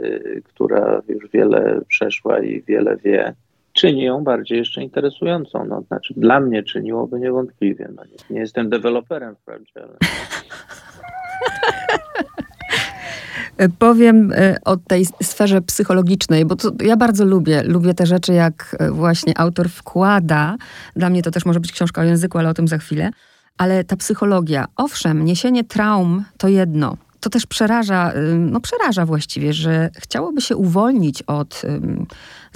która 0.45 1.03
już 1.09 1.31
wiele 1.31 1.81
przeszła 1.89 2.41
i 2.41 2.63
wiele 2.63 2.97
wie, 2.97 3.35
czyni 3.73 4.03
ją 4.03 4.25
bardziej 4.25 4.59
jeszcze 4.59 4.83
interesującą. 4.83 5.65
No, 5.65 5.83
znaczy 5.83 6.15
dla 6.17 6.41
mnie 6.41 6.63
czyniłoby 6.63 7.21
niewątpliwie. 7.21 7.89
No, 7.97 8.05
nie, 8.05 8.35
nie 8.35 8.41
jestem 8.41 8.71
deweloperem 8.71 9.37
wprawdzie, 9.37 9.83
ale... 9.83 9.97
Powiem 13.79 14.33
e, 14.33 14.57
o 14.65 14.77
tej 14.77 15.07
sferze 15.23 15.63
psychologicznej, 15.63 16.45
bo 16.45 16.57
to 16.57 16.73
ja 16.83 16.97
bardzo 16.97 17.25
lubię. 17.25 17.63
Lubię 17.63 17.95
te 17.95 18.07
rzeczy, 18.07 18.33
jak 18.33 18.77
e, 18.79 18.91
właśnie 18.91 19.39
autor 19.39 19.69
wkłada. 19.69 20.57
Dla 20.97 21.11
mnie 21.11 21.23
to 21.23 21.31
też 21.31 21.45
może 21.45 21.61
być 21.61 21.73
książka 21.73 22.01
o 22.01 22.05
języku, 22.05 22.39
ale 22.39 22.49
o 22.49 22.55
tym 22.55 22.69
za 22.69 22.79
chwilę. 22.79 23.11
Ale 23.59 23.85
ta 23.85 23.97
psychologia, 23.97 24.65
owszem, 24.77 25.25
niesienie 25.25 25.65
traum 25.65 26.25
to 26.39 26.49
jedno. 26.49 26.97
To 27.25 27.31
też 27.31 27.47
przeraża, 27.47 28.13
no 28.39 28.61
przeraża 28.61 29.07
właściwie, 29.07 29.53
że 29.53 29.91
chciałoby 29.97 30.41
się 30.41 30.57
uwolnić 30.57 31.23
od 31.23 31.63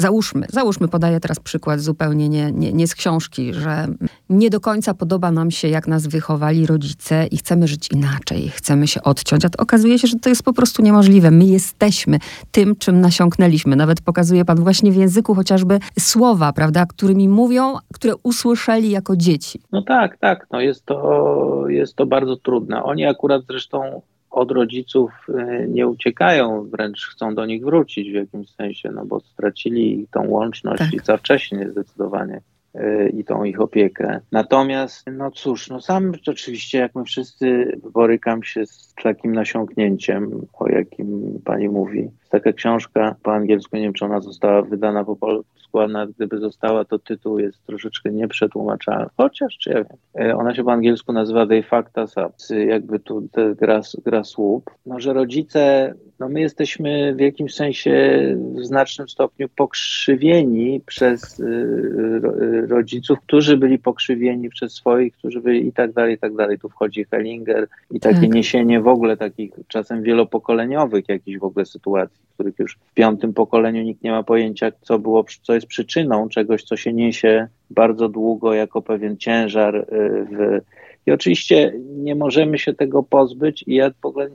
Załóżmy, 0.00 0.46
załóżmy, 0.50 0.88
podaję 0.88 1.20
teraz 1.20 1.40
przykład 1.40 1.80
zupełnie 1.80 2.28
nie, 2.28 2.52
nie, 2.52 2.72
nie 2.72 2.86
z 2.86 2.94
książki, 2.94 3.54
że 3.54 3.88
nie 4.30 4.50
do 4.50 4.60
końca 4.60 4.94
podoba 4.94 5.30
nam 5.30 5.50
się, 5.50 5.68
jak 5.68 5.88
nas 5.88 6.06
wychowali 6.06 6.66
rodzice 6.66 7.26
i 7.26 7.36
chcemy 7.36 7.68
żyć 7.68 7.88
inaczej, 7.92 8.48
chcemy 8.48 8.86
się 8.86 9.02
odciąć, 9.02 9.44
a 9.44 9.48
to 9.48 9.62
okazuje 9.62 9.98
się, 9.98 10.08
że 10.08 10.18
to 10.18 10.28
jest 10.28 10.42
po 10.42 10.52
prostu 10.52 10.82
niemożliwe. 10.82 11.30
My 11.30 11.44
jesteśmy 11.44 12.18
tym, 12.50 12.76
czym 12.76 13.00
nasiąknęliśmy. 13.00 13.76
Nawet 13.76 14.00
pokazuje 14.00 14.44
pan 14.44 14.56
właśnie 14.56 14.92
w 14.92 14.96
języku 14.96 15.34
chociażby 15.34 15.78
słowa, 15.98 16.52
prawda, 16.52 16.86
którymi 16.86 17.28
mówią, 17.28 17.74
które 17.94 18.14
usłyszeli 18.22 18.90
jako 18.90 19.16
dzieci. 19.16 19.60
No 19.72 19.82
tak, 19.82 20.16
tak, 20.18 20.46
no 20.52 20.60
jest 20.60 20.86
to, 20.86 21.64
jest 21.68 21.96
to 21.96 22.06
bardzo 22.06 22.36
trudne. 22.36 22.82
Oni 22.82 23.06
akurat 23.06 23.42
zresztą 23.48 24.02
od 24.38 24.50
rodziców 24.50 25.10
y, 25.28 25.66
nie 25.68 25.86
uciekają, 25.86 26.68
wręcz 26.70 27.06
chcą 27.06 27.34
do 27.34 27.46
nich 27.46 27.64
wrócić 27.64 28.10
w 28.10 28.14
jakimś 28.14 28.50
sensie, 28.50 28.90
no 28.94 29.04
bo 29.04 29.20
stracili 29.20 30.06
tą 30.10 30.28
łączność 30.28 30.78
tak. 30.78 30.92
i 30.92 30.98
za 30.98 31.16
wcześnie 31.16 31.68
zdecydowanie 31.70 32.40
y, 32.74 33.12
i 33.18 33.24
tą 33.24 33.44
ich 33.44 33.60
opiekę. 33.60 34.20
Natomiast, 34.32 35.06
no 35.12 35.30
cóż, 35.30 35.70
no 35.70 35.80
sam 35.80 36.12
oczywiście, 36.26 36.78
jak 36.78 36.94
my 36.94 37.04
wszyscy, 37.04 37.78
borykam 37.92 38.42
się 38.42 38.66
z 38.66 38.94
takim 39.02 39.32
nasiąknięciem, 39.32 40.46
o 40.52 40.68
jakim 40.68 41.40
pani 41.44 41.68
mówi. 41.68 42.10
Jest 42.28 42.44
taka 42.44 42.52
książka 42.52 43.16
po 43.22 43.32
angielsku, 43.32 43.76
nie 43.76 43.82
wiem, 43.82 43.92
czy 43.92 44.04
ona 44.04 44.20
została 44.20 44.62
wydana 44.62 45.04
po 45.04 45.16
polsku, 45.16 45.78
a 45.80 46.06
gdyby 46.06 46.38
została, 46.38 46.84
to 46.84 46.98
tytuł 46.98 47.38
jest 47.38 47.66
troszeczkę 47.66 48.10
nieprzetłumaczalny. 48.10 49.06
Chociaż, 49.16 49.58
czy 49.58 49.70
ja 49.70 49.76
wiem. 49.76 50.26
E, 50.28 50.36
ona 50.36 50.54
się 50.54 50.64
po 50.64 50.72
angielsku 50.72 51.12
nazywa 51.12 51.46
Fucked 51.46 51.96
Us 51.96 52.14
Up, 52.16 52.54
jakby 52.66 52.98
tu 53.00 53.28
gra, 53.58 53.80
gra 54.04 54.24
słup. 54.24 54.70
No, 54.86 55.00
że 55.00 55.12
rodzice, 55.12 55.94
no 56.18 56.28
my 56.28 56.40
jesteśmy 56.40 57.14
w 57.14 57.20
jakimś 57.20 57.54
sensie 57.54 58.18
w 58.54 58.64
znacznym 58.64 59.08
stopniu 59.08 59.48
pokrzywieni 59.56 60.80
przez 60.86 61.40
y, 61.40 61.44
y, 61.44 62.66
rodziców, 62.66 63.18
którzy 63.20 63.56
byli 63.56 63.78
pokrzywieni 63.78 64.48
przez 64.48 64.72
swoich, 64.72 65.16
którzy 65.16 65.40
byli 65.40 65.66
i 65.66 65.72
tak 65.72 65.92
dalej, 65.92 66.14
i 66.14 66.18
tak 66.18 66.34
dalej. 66.34 66.58
Tu 66.58 66.68
wchodzi 66.68 67.04
Hellinger 67.04 67.68
i 67.90 68.00
takie 68.00 68.20
tak. 68.20 68.34
niesienie 68.34 68.80
w 68.80 68.88
ogóle 68.88 69.16
takich 69.16 69.52
czasem 69.68 70.02
wielopokoleniowych 70.02 71.08
jakichś 71.08 71.38
w 71.38 71.44
ogóle 71.44 71.66
sytuacji, 71.66 72.17
których 72.34 72.58
już 72.58 72.78
w 72.86 72.94
piątym 72.94 73.34
pokoleniu 73.34 73.82
nikt 73.82 74.02
nie 74.02 74.10
ma 74.10 74.22
pojęcia, 74.22 74.72
co 74.80 74.98
było, 74.98 75.24
co 75.42 75.54
jest 75.54 75.66
przyczyną 75.66 76.28
czegoś, 76.28 76.62
co 76.62 76.76
się 76.76 76.92
niesie 76.92 77.48
bardzo 77.70 78.08
długo 78.08 78.54
jako 78.54 78.82
pewien 78.82 79.16
ciężar 79.16 79.76
y, 79.76 79.84
w 80.30 80.60
i 81.08 81.10
oczywiście 81.10 81.72
nie 81.88 82.14
możemy 82.14 82.58
się 82.58 82.74
tego 82.74 83.02
pozbyć 83.02 83.64
i 83.66 83.74
ja 83.74 83.90
w 84.02 84.06
ogóle 84.06 84.28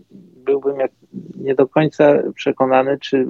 byłbym 0.45 0.79
jak 0.79 0.91
nie 1.35 1.55
do 1.55 1.67
końca 1.67 2.13
przekonany, 2.35 2.97
czy 2.99 3.27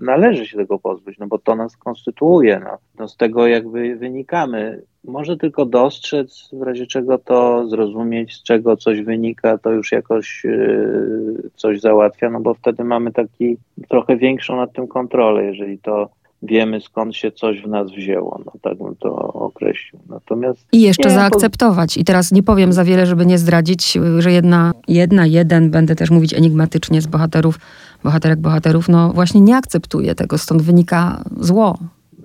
należy 0.00 0.46
się 0.46 0.56
tego 0.56 0.78
pozbyć, 0.78 1.18
no 1.18 1.26
bo 1.26 1.38
to 1.38 1.56
nas 1.56 1.76
konstytuuje, 1.76 2.60
no. 2.64 2.78
no 2.98 3.08
z 3.08 3.16
tego 3.16 3.46
jakby 3.46 3.96
wynikamy. 3.96 4.82
Może 5.04 5.36
tylko 5.36 5.66
dostrzec, 5.66 6.48
w 6.52 6.62
razie 6.62 6.86
czego 6.86 7.18
to 7.18 7.68
zrozumieć, 7.68 8.34
z 8.34 8.42
czego 8.42 8.76
coś 8.76 9.02
wynika, 9.02 9.58
to 9.58 9.70
już 9.70 9.92
jakoś 9.92 10.44
yy, 10.44 11.50
coś 11.54 11.80
załatwia, 11.80 12.30
no 12.30 12.40
bo 12.40 12.54
wtedy 12.54 12.84
mamy 12.84 13.12
taki 13.12 13.56
trochę 13.88 14.16
większą 14.16 14.56
nad 14.56 14.72
tym 14.72 14.88
kontrolę, 14.88 15.44
jeżeli 15.44 15.78
to 15.78 16.08
wiemy 16.42 16.80
skąd 16.80 17.16
się 17.16 17.32
coś 17.32 17.62
w 17.62 17.68
nas 17.68 17.90
wzięło, 17.90 18.40
no 18.46 18.52
tak 18.62 18.78
bym 18.78 18.96
to 18.96 19.32
określił. 19.56 20.02
Natomiast 20.08 20.66
I 20.72 20.82
jeszcze 20.82 21.08
nie, 21.08 21.14
zaakceptować. 21.14 21.94
To... 21.94 22.00
I 22.00 22.04
teraz 22.04 22.32
nie 22.32 22.42
powiem 22.42 22.72
za 22.72 22.84
wiele, 22.84 23.06
żeby 23.06 23.26
nie 23.26 23.38
zdradzić, 23.38 23.98
że 24.18 24.32
jedna, 24.32 24.72
jedna, 24.88 25.26
jeden, 25.26 25.70
będę 25.70 25.96
też 25.96 26.10
mówić 26.10 26.34
enigmatycznie 26.34 27.00
z 27.00 27.06
bohaterów, 27.06 27.58
bohaterek, 28.04 28.38
bohaterów, 28.38 28.88
no 28.88 29.12
właśnie 29.12 29.40
nie 29.40 29.56
akceptuje 29.56 30.14
tego, 30.14 30.38
stąd 30.38 30.62
wynika 30.62 31.24
zło. 31.40 31.78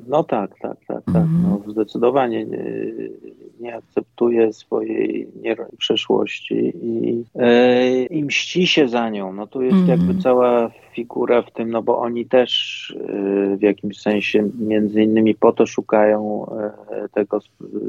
No 0.07 0.23
tak, 0.23 0.51
tak, 0.61 0.77
tak, 0.87 1.03
tak. 1.05 1.15
Mhm. 1.15 1.43
No, 1.43 1.71
zdecydowanie 1.71 2.45
nie, 3.61 3.71
nie 3.71 3.75
akceptuje 3.75 4.53
swojej 4.53 5.27
przeszłości 5.77 6.73
i, 6.83 7.23
e, 7.35 8.03
i 8.03 8.23
mści 8.23 8.67
się 8.67 8.89
za 8.89 9.09
nią. 9.09 9.33
No 9.33 9.47
tu 9.47 9.61
jest 9.61 9.75
mm. 9.75 9.87
jakby 9.87 10.21
cała 10.21 10.71
figura 10.93 11.41
w 11.41 11.51
tym, 11.51 11.71
no 11.71 11.83
bo 11.83 11.99
oni 11.99 12.25
też 12.25 12.95
e, 12.99 13.57
w 13.57 13.61
jakimś 13.61 14.01
sensie 14.01 14.49
między 14.59 15.03
innymi 15.03 15.35
po 15.35 15.51
to 15.51 15.65
szukają 15.65 16.45
e, 16.89 17.09
tego 17.09 17.39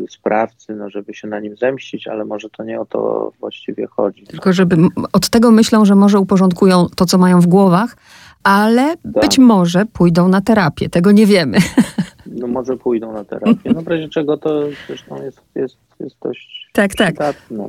sprawcy, 0.09 0.75
no 0.75 0.91
żeby 0.91 1.15
się 1.15 1.29
na 1.29 1.41
nim 1.41 1.57
zemścić, 1.57 2.09
ale 2.09 2.25
może 2.25 2.51
to 2.51 2.65
nie 2.65 2.81
o 2.81 2.85
to 2.85 3.33
właściwie 3.41 3.87
chodzi. 3.87 4.25
Tylko 4.25 4.53
żeby 4.53 4.77
od 5.13 5.29
tego 5.29 5.51
myślą, 5.51 5.85
że 5.85 5.95
może 5.95 6.19
uporządkują 6.19 6.87
to, 6.97 7.07
co 7.07 7.19
mają 7.19 7.41
w 7.41 7.47
głowach, 7.47 7.97
ale 8.45 8.97
tak. 8.97 9.23
być 9.23 9.39
może 9.39 9.87
pójdą 9.87 10.29
na 10.29 10.41
terapię. 10.41 10.89
Tego 10.89 11.13
nie 11.13 11.27
wiemy. 11.27 11.59
No 12.33 12.47
może 12.47 12.77
pójdą 12.77 13.13
na 13.13 13.25
terapię. 13.25 13.73
No 13.75 13.83
w 13.83 13.89
razie 13.89 14.09
czego 14.09 14.37
to 14.37 14.63
zresztą 14.87 15.23
jest, 15.23 15.41
jest, 15.55 15.77
jest 16.01 16.17
dość 16.23 16.63
tak, 16.73 16.95
tak. 16.95 17.17
No. 17.51 17.69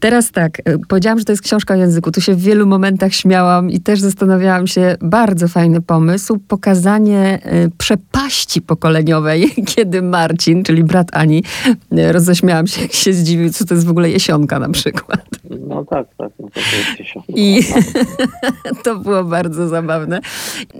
Teraz 0.00 0.30
tak, 0.30 0.58
y, 0.58 0.78
powiedziałam, 0.88 1.18
że 1.18 1.24
to 1.24 1.32
jest 1.32 1.42
książka 1.42 1.74
o 1.74 1.76
języku. 1.76 2.10
Tu 2.10 2.20
się 2.20 2.34
w 2.34 2.40
wielu 2.40 2.66
momentach 2.66 3.14
śmiałam 3.14 3.70
i 3.70 3.80
też 3.80 4.00
zastanawiałam 4.00 4.66
się, 4.66 4.96
bardzo 5.00 5.48
fajny 5.48 5.80
pomysł, 5.82 6.38
pokazanie 6.48 7.38
y, 7.66 7.70
przepaści 7.78 8.62
pokoleniowej, 8.62 9.50
kiedy 9.74 10.02
Marcin, 10.02 10.62
czyli 10.62 10.84
brat 10.84 11.08
Ani, 11.12 11.44
y, 11.98 12.12
roześmiałam 12.12 12.66
się, 12.66 12.82
jak 12.82 12.92
się 12.92 13.12
zdziwił, 13.12 13.50
co 13.50 13.64
to 13.64 13.74
jest 13.74 13.86
w 13.86 13.90
ogóle 13.90 14.10
jesionka 14.10 14.58
na 14.58 14.68
przykład. 14.68 15.24
No 15.68 15.84
tak, 15.84 16.06
tak, 16.18 16.30
no 16.40 16.48
to, 16.54 16.60
jest 16.60 16.98
jesionka. 16.98 17.32
I 17.36 17.60
to 18.84 18.96
było 18.98 19.24
bardzo 19.24 19.68
zabawne. 19.68 20.20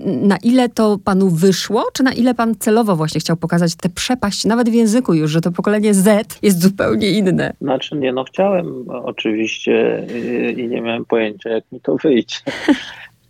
Na 0.05 0.37
ile 0.37 0.69
to 0.69 0.97
panu 1.03 1.29
wyszło, 1.29 1.85
czy 1.93 2.03
na 2.03 2.13
ile 2.13 2.35
pan 2.35 2.55
celowo 2.59 2.95
właśnie 2.95 3.20
chciał 3.21 3.37
pokazać 3.37 3.75
tę 3.75 3.89
przepaść, 3.89 4.45
nawet 4.45 4.69
w 4.69 4.73
języku 4.73 5.13
już, 5.13 5.31
że 5.31 5.41
to 5.41 5.51
pokolenie 5.51 5.93
Z 5.93 6.39
jest 6.41 6.61
zupełnie 6.61 7.11
inne? 7.11 7.53
Znaczy 7.61 7.95
nie, 7.95 8.13
no 8.13 8.23
chciałem 8.23 8.85
oczywiście 8.89 10.05
y, 10.09 10.51
i 10.51 10.67
nie 10.67 10.81
miałem 10.81 11.05
pojęcia, 11.05 11.49
jak 11.49 11.71
mi 11.71 11.81
to 11.81 11.95
wyjdzie. 11.95 12.35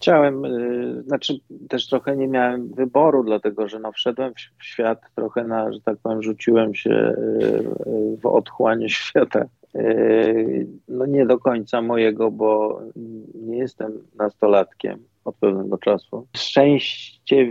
Chciałem, 0.02 0.46
y, 0.46 1.04
znaczy 1.08 1.40
też 1.70 1.88
trochę 1.88 2.18
nie 2.18 2.28
miałem 2.28 2.68
wyboru, 2.74 3.24
dlatego 3.24 3.68
że 3.68 3.80
no 3.80 3.92
wszedłem 3.92 4.34
w 4.60 4.66
świat 4.66 5.02
trochę 5.16 5.44
na, 5.44 5.74
że 5.74 5.82
tak 5.82 5.98
powiem, 6.04 6.24
rzuciłem 6.24 6.76
się 6.76 6.92
y, 6.92 8.18
w 8.22 8.26
otchłanie 8.26 8.90
świata. 9.00 9.46
No 10.88 11.06
nie 11.06 11.26
do 11.26 11.40
końca 11.40 11.82
mojego, 11.82 12.32
bo 12.32 12.82
nie 13.36 13.58
jestem 13.58 13.92
nastolatkiem 14.16 15.00
od 15.26 15.36
pewnego 15.36 15.78
czasu. 15.78 16.28
Szczęście 16.38 17.48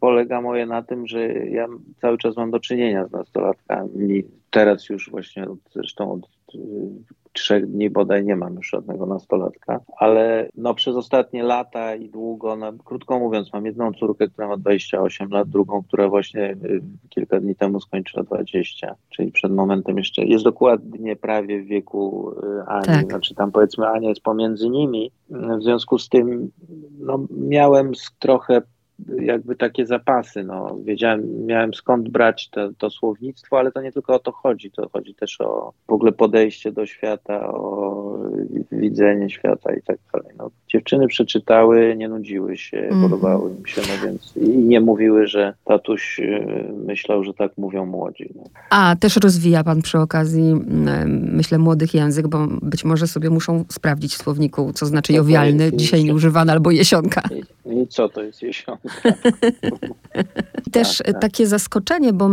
polega 0.00 0.40
moje 0.40 0.66
na 0.66 0.82
tym, 0.82 1.06
że 1.06 1.28
ja 1.32 1.66
cały 2.00 2.18
czas 2.18 2.36
mam 2.36 2.50
do 2.50 2.60
czynienia 2.60 3.06
z 3.06 3.12
nastolatkami. 3.12 4.24
Teraz 4.50 4.88
już 4.88 5.10
właśnie 5.10 5.46
zresztą 5.72 6.12
od 6.12 6.28
trzech 7.38 7.66
dni 7.66 7.90
bodaj 7.90 8.24
nie 8.24 8.36
mam 8.36 8.54
już 8.54 8.70
żadnego 8.70 9.06
nastolatka, 9.06 9.80
ale 9.98 10.48
no 10.54 10.74
przez 10.74 10.96
ostatnie 10.96 11.42
lata 11.42 11.94
i 11.94 12.08
długo, 12.08 12.56
no, 12.56 12.72
krótko 12.84 13.18
mówiąc, 13.18 13.52
mam 13.52 13.66
jedną 13.66 13.92
córkę, 13.92 14.28
która 14.28 14.48
ma 14.48 14.56
28 14.56 15.30
lat, 15.30 15.48
drugą, 15.48 15.82
która 15.82 16.08
właśnie 16.08 16.56
y, 16.64 16.82
kilka 17.08 17.40
dni 17.40 17.54
temu 17.54 17.80
skończyła 17.80 18.22
20, 18.22 18.94
czyli 19.10 19.32
przed 19.32 19.52
momentem 19.52 19.98
jeszcze, 19.98 20.24
jest 20.24 20.44
dokładnie 20.44 21.16
prawie 21.16 21.62
w 21.62 21.66
wieku 21.66 22.32
y, 22.32 22.62
Ani, 22.66 22.86
tak. 22.86 23.06
znaczy 23.06 23.34
tam 23.34 23.52
powiedzmy 23.52 23.88
Ania 23.88 24.08
jest 24.08 24.22
pomiędzy 24.22 24.68
nimi, 24.68 25.10
w 25.30 25.62
związku 25.62 25.98
z 25.98 26.08
tym 26.08 26.50
no, 26.98 27.26
miałem 27.30 27.92
trochę 28.18 28.62
jakby 29.20 29.56
takie 29.56 29.86
zapasy. 29.86 30.44
No. 30.44 30.76
Wiedziałem, 30.84 31.46
miałem 31.46 31.74
skąd 31.74 32.08
brać 32.08 32.48
to, 32.48 32.70
to, 32.78 32.90
słownictwo, 32.90 33.58
ale 33.58 33.72
to 33.72 33.82
nie 33.82 33.92
tylko 33.92 34.14
o 34.14 34.18
to 34.18 34.32
chodzi. 34.32 34.70
To 34.70 34.88
chodzi 34.92 35.14
też 35.14 35.40
o 35.40 35.72
w 35.88 35.92
ogóle 35.92 36.12
podejście 36.12 36.72
do 36.72 36.86
świata, 36.86 37.48
o 37.48 38.18
widzenie 38.72 39.30
świata 39.30 39.74
i 39.74 39.82
tak 39.82 39.98
dalej. 40.12 40.36
No, 40.38 40.50
dziewczyny 40.68 41.08
przeczytały, 41.08 41.94
nie 41.96 42.08
nudziły 42.08 42.56
się, 42.56 42.78
mm. 42.78 43.02
podobały 43.02 43.50
im 43.50 43.66
się, 43.66 43.80
no 43.80 44.06
więc 44.06 44.36
i 44.36 44.58
nie 44.58 44.80
mówiły, 44.80 45.26
że 45.26 45.54
tatuś 45.64 46.20
y, 46.20 46.72
myślał, 46.86 47.24
że 47.24 47.34
tak 47.34 47.58
mówią 47.58 47.86
młodzi. 47.86 48.28
No. 48.36 48.42
A 48.70 48.96
też 49.00 49.16
rozwija 49.16 49.64
pan 49.64 49.82
przy 49.82 49.98
okazji, 49.98 50.54
myślę, 51.32 51.58
młodych 51.58 51.94
język, 51.94 52.28
bo 52.28 52.46
być 52.62 52.84
może 52.84 53.06
sobie 53.06 53.30
muszą 53.30 53.64
sprawdzić 53.68 54.14
w 54.14 54.22
słowniku, 54.22 54.72
co 54.72 54.86
znaczy 54.86 55.12
jowialny, 55.12 55.70
dzisiaj 55.74 56.04
nieużywany 56.04 56.52
albo 56.52 56.70
jesionka. 56.70 57.22
I, 57.66 57.82
I 57.82 57.86
co 57.86 58.08
to 58.08 58.22
jest 58.22 58.42
jesionka? 58.42 58.87
Też 60.72 60.98
tak, 60.98 61.06
tak. 61.06 61.20
takie 61.20 61.46
zaskoczenie, 61.46 62.12
bo 62.12 62.30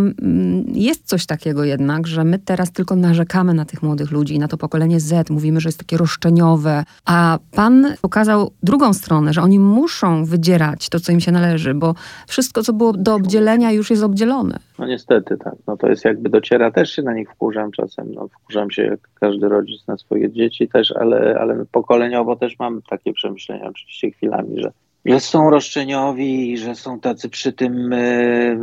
jest 0.68 1.08
coś 1.08 1.26
takiego 1.26 1.64
jednak, 1.64 2.08
że 2.08 2.24
my 2.24 2.40
teraz 2.40 2.72
tylko 2.72 2.96
narzekamy 2.96 3.54
na 3.54 3.66
tych 3.66 3.84
młodych 3.84 4.12
ludzi, 4.12 4.40
na 4.40 4.48
to 4.48 4.58
pokolenie 4.58 5.00
Z, 5.00 5.30
mówimy, 5.30 5.60
że 5.60 5.70
jest 5.70 5.80
takie 5.80 5.98
roszczeniowe, 5.98 6.84
a 7.06 7.40
pan 7.52 7.94
pokazał 8.02 8.52
drugą 8.64 8.94
stronę, 8.94 9.34
że 9.34 9.42
oni 9.42 9.60
muszą 9.60 10.26
wydzierać 10.26 10.90
to, 10.90 11.00
co 11.00 11.12
im 11.12 11.20
się 11.20 11.32
należy, 11.32 11.74
bo 11.74 11.96
wszystko, 12.28 12.64
co 12.64 12.74
było 12.74 12.94
do 12.94 13.16
obdzielenia, 13.16 13.72
już 13.72 13.90
jest 13.90 14.04
obdzielone. 14.04 14.60
No 14.80 14.86
niestety 14.86 15.38
tak. 15.38 15.56
No 15.68 15.78
to 15.78 15.88
jest 15.88 16.06
jakby 16.06 16.30
dociera, 16.30 16.72
też 16.72 16.92
się 16.92 17.02
na 17.02 17.14
nich 17.14 17.30
wkurzam 17.32 17.72
czasem. 17.72 18.12
No, 18.14 18.28
wkurzam 18.28 18.72
się 18.72 18.84
jak 18.84 19.00
każdy 19.14 19.50
rodzic 19.50 19.88
na 19.88 19.98
swoje 19.98 20.32
dzieci 20.32 20.68
też, 20.68 20.92
ale, 20.92 21.38
ale 21.40 21.66
pokoleniowo 21.72 22.36
też 22.36 22.60
mam 22.60 22.82
takie 22.82 23.14
przemyślenia 23.14 23.66
oczywiście 23.70 24.12
chwilami, 24.12 24.62
że 24.62 24.72
że 25.06 25.20
są 25.20 25.50
roszczeniowi, 25.50 26.58
że 26.58 26.76
są 26.76 27.00
tacy 27.00 27.30
przy 27.30 27.54
tym, 27.54 27.94
e, 27.94 28.56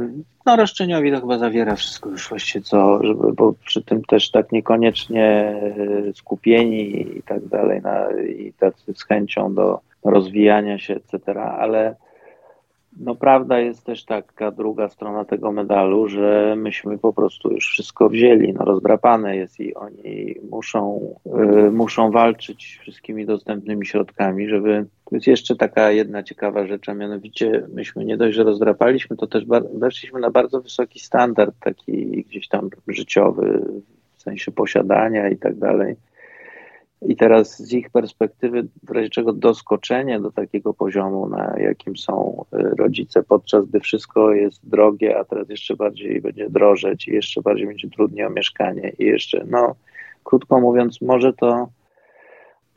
no 0.47 0.57
roszczeniowi 0.57 1.13
to 1.13 1.21
chyba 1.21 1.39
zawiera 1.39 1.77
wszystko 1.77 2.11
już 2.11 2.29
właściwie 2.29 2.65
co, 2.65 3.03
żeby, 3.03 3.33
bo 3.33 3.55
przy 3.65 3.83
tym 3.83 4.05
też 4.05 4.31
tak 4.31 4.53
niekoniecznie 4.53 5.25
e, 6.09 6.13
skupieni 6.15 7.01
i 7.19 7.23
tak 7.23 7.47
dalej, 7.47 7.83
na, 7.83 8.21
i 8.23 8.53
tacy 8.53 8.95
z 8.95 9.05
chęcią 9.05 9.55
do 9.55 9.81
rozwijania 10.05 10.79
się, 10.79 10.95
etc., 10.95 11.43
ale 11.43 11.97
no 13.01 13.15
prawda 13.15 13.59
jest 13.59 13.85
też 13.85 14.05
taka 14.05 14.51
druga 14.51 14.89
strona 14.89 15.25
tego 15.25 15.53
medalu, 15.53 16.09
że 16.09 16.55
myśmy 16.57 16.99
po 16.99 17.13
prostu 17.13 17.53
już 17.53 17.67
wszystko 17.67 18.09
wzięli, 18.09 18.53
no 18.53 18.65
rozdrapane 18.65 19.37
jest 19.37 19.61
i 19.61 19.75
oni 19.75 20.35
muszą, 20.51 21.15
y, 21.67 21.71
muszą 21.71 22.11
walczyć 22.11 22.79
wszystkimi 22.81 23.27
dostępnymi 23.27 23.87
środkami, 23.87 24.49
żeby... 24.49 24.87
To 25.05 25.17
jest 25.17 25.27
jeszcze 25.27 25.57
taka 25.57 25.91
jedna 25.91 26.23
ciekawa 26.23 26.67
rzecz, 26.67 26.89
a 26.89 26.95
mianowicie 26.95 27.67
myśmy 27.75 28.05
nie 28.05 28.17
dość, 28.17 28.37
że 28.37 28.45
rozdrapaliśmy, 28.45 29.17
to 29.17 29.27
też 29.27 29.45
weszliśmy 29.75 30.21
na 30.21 30.31
bardzo 30.31 30.61
wysoki 30.61 31.01
standard 31.01 31.55
taki 31.61 32.25
gdzieś 32.29 32.49
tam 32.49 32.71
życiowy, 32.89 33.65
w 34.17 34.23
sensie 34.23 34.53
posiadania 34.53 35.29
i 35.29 35.37
tak 35.37 35.55
dalej. 35.55 35.97
I 37.07 37.17
teraz 37.17 37.59
z 37.59 37.73
ich 37.73 37.91
perspektywy, 37.91 38.69
w 38.83 38.91
razie 38.91 39.09
czego 39.09 39.33
doskoczenie 39.33 40.21
do 40.21 40.33
takiego 40.33 40.75
poziomu, 40.75 41.29
na 41.29 41.55
jakim 41.59 41.97
są 41.97 42.45
y, 42.55 42.77
rodzice, 42.79 43.23
podczas 43.23 43.67
gdy 43.67 43.81
wszystko 43.81 44.33
jest 44.33 44.69
drogie, 44.69 45.19
a 45.19 45.25
teraz 45.25 45.49
jeszcze 45.49 45.77
bardziej 45.77 46.21
będzie 46.21 46.51
drożeć 46.51 47.09
i 47.09 47.13
jeszcze 47.13 47.43
bardziej 47.43 47.67
będzie 47.67 47.91
trudniej 47.91 48.27
o 48.27 48.31
mieszkanie 48.31 48.93
i 48.99 49.05
jeszcze, 49.05 49.45
no 49.51 49.75
krótko 50.25 50.61
mówiąc, 50.61 51.01
może 51.01 51.33
to 51.33 51.69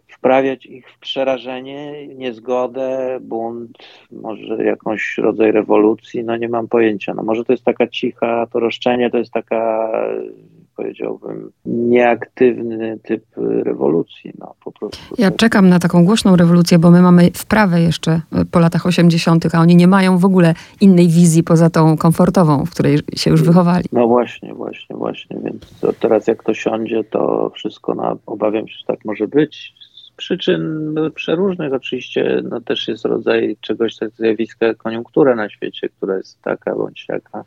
wprawiać 0.08 0.66
ich 0.66 0.92
w 0.92 1.00
przerażenie, 1.00 2.08
niezgodę, 2.08 3.18
bunt, 3.22 3.78
może 4.12 4.64
jakąś 4.64 5.18
rodzaj 5.18 5.52
rewolucji, 5.52 6.24
no 6.24 6.38
nie 6.38 6.50
mam 6.50 6.68
pojęcia. 6.68 7.14
No 7.14 7.24
może 7.24 7.44
to 7.44 7.54
jest 7.54 7.64
taka 7.64 7.88
cicha, 7.88 8.48
to 8.52 8.60
roszczenie 8.60 9.10
to 9.10 9.18
jest 9.18 9.32
taka 9.32 9.92
powiedziałbym, 10.76 11.52
nieaktywny 11.66 13.00
typ 13.04 13.24
rewolucji. 13.38 14.34
No, 14.40 14.56
po 14.64 14.72
prostu. 14.72 15.16
Ja 15.18 15.32
czekam 15.32 15.70
na 15.70 15.80
taką 15.80 16.06
głośną 16.06 16.36
rewolucję, 16.36 16.80
bo 16.80 16.92
my 16.92 17.02
mamy 17.02 17.32
wprawę 17.32 17.82
jeszcze 17.82 18.22
po 18.52 18.60
latach 18.60 18.86
80., 18.86 19.56
a 19.56 19.60
oni 19.60 19.76
nie 19.76 19.88
mają 19.88 20.18
w 20.18 20.26
ogóle 20.26 20.54
innej 20.82 21.08
wizji 21.08 21.44
poza 21.44 21.70
tą 21.70 21.98
komfortową, 21.98 22.66
w 22.66 22.72
której 22.72 23.00
się 23.16 23.32
już 23.32 23.44
wychowali. 23.44 23.86
No 23.92 24.08
właśnie, 24.08 24.54
właśnie, 24.54 24.96
właśnie. 24.96 25.40
Więc 25.44 25.82
teraz 26.00 26.28
jak 26.28 26.44
to 26.44 26.54
siądzie, 26.54 27.04
to 27.04 27.52
wszystko, 27.56 27.96
na, 27.96 28.16
obawiam 28.26 28.68
się, 28.68 28.78
że 28.78 28.86
tak 28.88 29.06
może 29.06 29.28
być. 29.28 29.74
Z 29.96 30.12
przyczyn 30.16 30.96
przeróżnych 31.16 31.74
oczywiście, 31.74 32.42
no 32.50 32.62
też 32.62 32.88
jest 32.88 33.06
rodzaj 33.06 33.58
czegoś, 33.62 33.98
tak 33.98 34.12
zjawiska 34.12 34.74
koniunktura 34.74 35.36
na 35.36 35.50
świecie, 35.50 35.90
która 35.90 36.18
jest 36.18 36.42
taka 36.42 36.76
bądź 36.76 37.06
jaka 37.10 37.44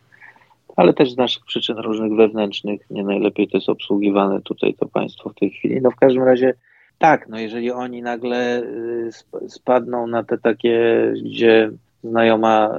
ale 0.79 0.93
też 0.93 1.12
z 1.12 1.17
naszych 1.17 1.45
przyczyn 1.45 1.77
różnych 1.77 2.14
wewnętrznych 2.14 2.81
nie 2.91 3.05
najlepiej 3.05 3.49
to 3.49 3.57
jest 3.57 3.69
obsługiwane 3.69 4.41
tutaj 4.43 4.75
to 4.75 4.87
państwo 4.87 5.31
w 5.31 5.35
tej 5.35 5.51
chwili. 5.51 5.81
No 5.83 5.91
w 5.91 5.97
każdym 5.97 6.23
razie 6.23 6.55
tak, 6.99 7.29
no 7.29 7.38
jeżeli 7.38 7.71
oni 7.71 8.03
nagle 8.03 8.62
y, 8.62 9.49
spadną 9.49 10.07
na 10.07 10.25
te 10.25 10.38
takie, 10.38 11.12
gdzie 11.25 11.71
znajoma 12.05 12.79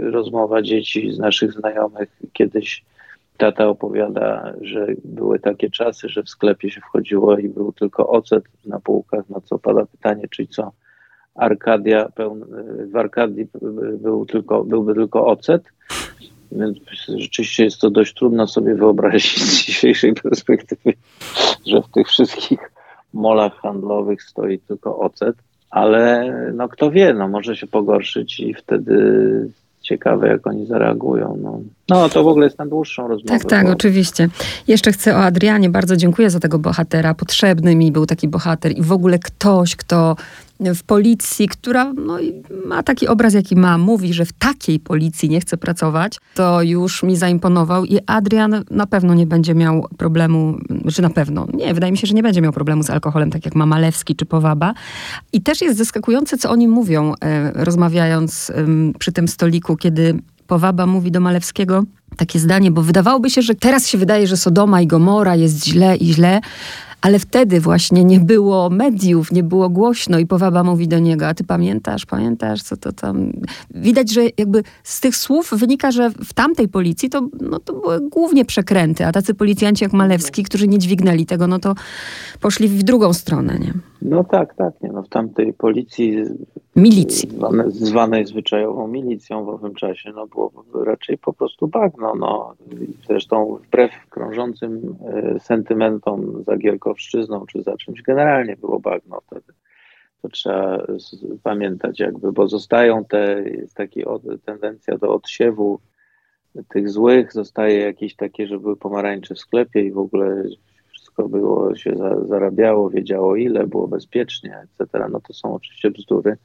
rozmowa 0.00 0.62
dzieci 0.62 1.12
z 1.12 1.18
naszych 1.18 1.52
znajomych 1.52 2.08
kiedyś 2.32 2.84
Tata 3.36 3.68
opowiada, 3.68 4.52
że 4.60 4.86
były 5.04 5.38
takie 5.38 5.70
czasy, 5.70 6.08
że 6.08 6.22
w 6.22 6.28
sklepie 6.28 6.70
się 6.70 6.80
wchodziło 6.80 7.38
i 7.38 7.48
był 7.48 7.72
tylko 7.72 8.08
ocet 8.08 8.44
na 8.66 8.80
półkach, 8.80 9.28
na 9.28 9.40
co 9.40 9.58
pada 9.58 9.86
pytanie, 9.86 10.28
czyli 10.30 10.48
co 10.48 10.72
Arkadia, 11.34 12.08
pełn, 12.14 12.44
w 12.92 12.96
Arkadii 12.96 13.46
był 13.98 14.26
tylko, 14.26 14.64
byłby 14.64 14.94
tylko 14.94 15.26
ocet. 15.26 15.62
Więc 16.52 16.78
rzeczywiście 17.08 17.64
jest 17.64 17.80
to 17.80 17.90
dość 17.90 18.14
trudno 18.14 18.46
sobie 18.46 18.74
wyobrazić 18.74 19.42
z 19.44 19.64
dzisiejszej 19.64 20.14
perspektywy, 20.14 20.92
że 21.66 21.82
w 21.82 21.88
tych 21.88 22.08
wszystkich 22.08 22.72
molach 23.12 23.54
handlowych 23.54 24.22
stoi 24.22 24.58
tylko 24.58 24.98
ocet. 24.98 25.36
Ale 25.70 26.32
no 26.54 26.68
kto 26.68 26.90
wie, 26.90 27.14
no 27.14 27.28
może 27.28 27.56
się 27.56 27.66
pogorszyć 27.66 28.40
i 28.40 28.54
wtedy 28.54 29.50
ciekawe, 29.80 30.28
jak 30.28 30.46
oni 30.46 30.66
zareagują. 30.66 31.38
No. 31.42 31.60
no, 31.88 32.08
to 32.08 32.24
w 32.24 32.26
ogóle 32.26 32.46
jest 32.46 32.58
na 32.58 32.66
dłuższą 32.66 33.08
rozmowę. 33.08 33.38
Tak, 33.38 33.50
tak, 33.50 33.66
bo... 33.66 33.72
oczywiście. 33.72 34.28
Jeszcze 34.68 34.92
chcę 34.92 35.16
o 35.16 35.18
Adrianie. 35.18 35.70
Bardzo 35.70 35.96
dziękuję 35.96 36.30
za 36.30 36.40
tego 36.40 36.58
bohatera. 36.58 37.14
Potrzebny 37.14 37.76
mi 37.76 37.92
był 37.92 38.06
taki 38.06 38.28
bohater 38.28 38.78
i 38.78 38.82
w 38.82 38.92
ogóle 38.92 39.18
ktoś, 39.18 39.76
kto 39.76 40.16
w 40.74 40.82
policji, 40.82 41.48
która 41.48 41.92
no, 41.92 42.18
ma 42.66 42.82
taki 42.82 43.08
obraz, 43.08 43.34
jaki 43.34 43.56
ma, 43.56 43.78
mówi, 43.78 44.14
że 44.14 44.24
w 44.24 44.32
takiej 44.32 44.80
policji 44.80 45.28
nie 45.28 45.40
chce 45.40 45.56
pracować, 45.56 46.18
to 46.34 46.62
już 46.62 47.02
mi 47.02 47.16
zaimponował 47.16 47.84
i 47.84 47.98
Adrian 48.06 48.64
na 48.70 48.86
pewno 48.86 49.14
nie 49.14 49.26
będzie 49.26 49.54
miał 49.54 49.86
problemu, 49.98 50.58
czy 50.92 51.02
na 51.02 51.10
pewno, 51.10 51.46
nie, 51.54 51.74
wydaje 51.74 51.92
mi 51.92 51.98
się, 51.98 52.06
że 52.06 52.14
nie 52.14 52.22
będzie 52.22 52.40
miał 52.40 52.52
problemu 52.52 52.82
z 52.82 52.90
alkoholem, 52.90 53.30
tak 53.30 53.44
jak 53.44 53.54
ma 53.54 53.66
Malewski 53.66 54.16
czy 54.16 54.26
Powaba. 54.26 54.74
I 55.32 55.40
też 55.40 55.60
jest 55.60 55.78
zaskakujące, 55.78 56.38
co 56.38 56.50
oni 56.50 56.68
mówią, 56.68 57.14
e, 57.20 57.52
rozmawiając 57.64 58.52
przy 58.98 59.12
tym 59.12 59.28
stoliku, 59.28 59.76
kiedy 59.76 60.18
Powaba 60.46 60.86
mówi 60.86 61.10
do 61.10 61.20
Malewskiego 61.20 61.84
takie 62.16 62.38
zdanie, 62.38 62.70
bo 62.70 62.82
wydawałoby 62.82 63.30
się, 63.30 63.42
że 63.42 63.54
teraz 63.54 63.88
się 63.88 63.98
wydaje, 63.98 64.26
że 64.26 64.36
Sodoma 64.36 64.80
i 64.80 64.86
Gomora 64.86 65.36
jest 65.36 65.66
źle 65.66 65.96
i 65.96 66.14
źle, 66.14 66.40
ale 67.02 67.18
wtedy 67.18 67.60
właśnie 67.60 68.04
nie 68.04 68.20
było 68.20 68.70
mediów, 68.70 69.32
nie 69.32 69.42
było 69.42 69.68
głośno 69.68 70.18
i 70.18 70.26
Powaba 70.26 70.64
mówi 70.64 70.88
do 70.88 70.98
niego, 70.98 71.26
a 71.26 71.34
ty 71.34 71.44
pamiętasz, 71.44 72.06
pamiętasz, 72.06 72.62
co 72.62 72.76
to 72.76 72.92
tam... 72.92 73.32
Widać, 73.70 74.12
że 74.12 74.20
jakby 74.38 74.62
z 74.82 75.00
tych 75.00 75.16
słów 75.16 75.50
wynika, 75.56 75.90
że 75.90 76.10
w 76.10 76.34
tamtej 76.34 76.68
policji 76.68 77.10
to, 77.10 77.28
no, 77.40 77.58
to 77.58 77.72
były 77.72 78.08
głównie 78.10 78.44
przekręty, 78.44 79.06
a 79.06 79.12
tacy 79.12 79.34
policjanci 79.34 79.84
jak 79.84 79.92
Malewski, 79.92 80.42
którzy 80.42 80.68
nie 80.68 80.78
dźwignęli 80.78 81.26
tego, 81.26 81.46
no 81.46 81.58
to 81.58 81.74
poszli 82.40 82.68
w 82.68 82.82
drugą 82.82 83.12
stronę, 83.12 83.58
nie? 83.58 83.72
No 84.02 84.24
tak, 84.24 84.54
tak, 84.54 84.74
nie, 84.82 84.92
no 84.92 85.02
w 85.02 85.08
tamtej 85.08 85.52
policji 85.52 86.16
milicji. 86.76 87.30
Zwane, 87.30 87.70
zwanej 87.70 88.26
zwyczajową 88.26 88.88
milicją 88.88 89.44
w 89.44 89.48
owym 89.48 89.74
czasie, 89.74 90.12
no 90.14 90.26
było 90.26 90.52
raczej 90.84 91.18
po 91.18 91.32
prostu 91.32 91.68
bagno. 91.68 92.14
No. 92.14 92.54
Zresztą 93.06 93.58
wbrew 93.66 93.90
krążącym 94.10 94.96
e, 95.06 95.40
sentymentom 95.40 96.44
za 96.46 96.56
Gierkowszczyzną 96.90 97.46
czy 97.46 97.62
za 97.62 97.76
czymś, 97.76 98.02
generalnie 98.02 98.56
było 98.56 98.80
bagno 98.80 99.20
wtedy. 99.20 99.52
To 100.22 100.28
trzeba 100.28 100.86
pamiętać 101.42 102.00
jakby, 102.00 102.32
bo 102.32 102.48
zostają 102.48 103.04
te, 103.04 103.42
jest 103.42 103.74
taka 103.74 104.00
tendencja 104.44 104.98
do 104.98 105.14
odsiewu 105.14 105.80
tych 106.68 106.90
złych, 106.90 107.32
zostaje 107.32 107.78
jakieś 107.78 108.16
takie, 108.16 108.46
że 108.46 108.58
były 108.58 108.76
pomarańcze 108.76 109.34
w 109.34 109.38
sklepie 109.38 109.82
i 109.82 109.92
w 109.92 109.98
ogóle 109.98 110.44
wszystko 110.88 111.28
było, 111.28 111.74
się 111.74 111.96
za, 111.96 112.24
zarabiało, 112.24 112.90
wiedziało 112.90 113.36
ile, 113.36 113.66
było 113.66 113.88
bezpiecznie, 113.88 114.58
etc. 114.58 115.08
No 115.10 115.20
to 115.20 115.32
są 115.32 115.54
oczywiście 115.54 115.90
bzdury. 115.90 116.36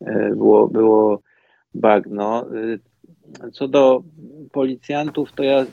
E, 0.00 0.30
było, 0.30 0.68
było 0.68 1.20
bagno. 1.74 2.46
E, 3.44 3.50
co 3.50 3.68
do 3.68 4.02
policjantów, 4.52 5.32
to 5.32 5.42
ja 5.42 5.66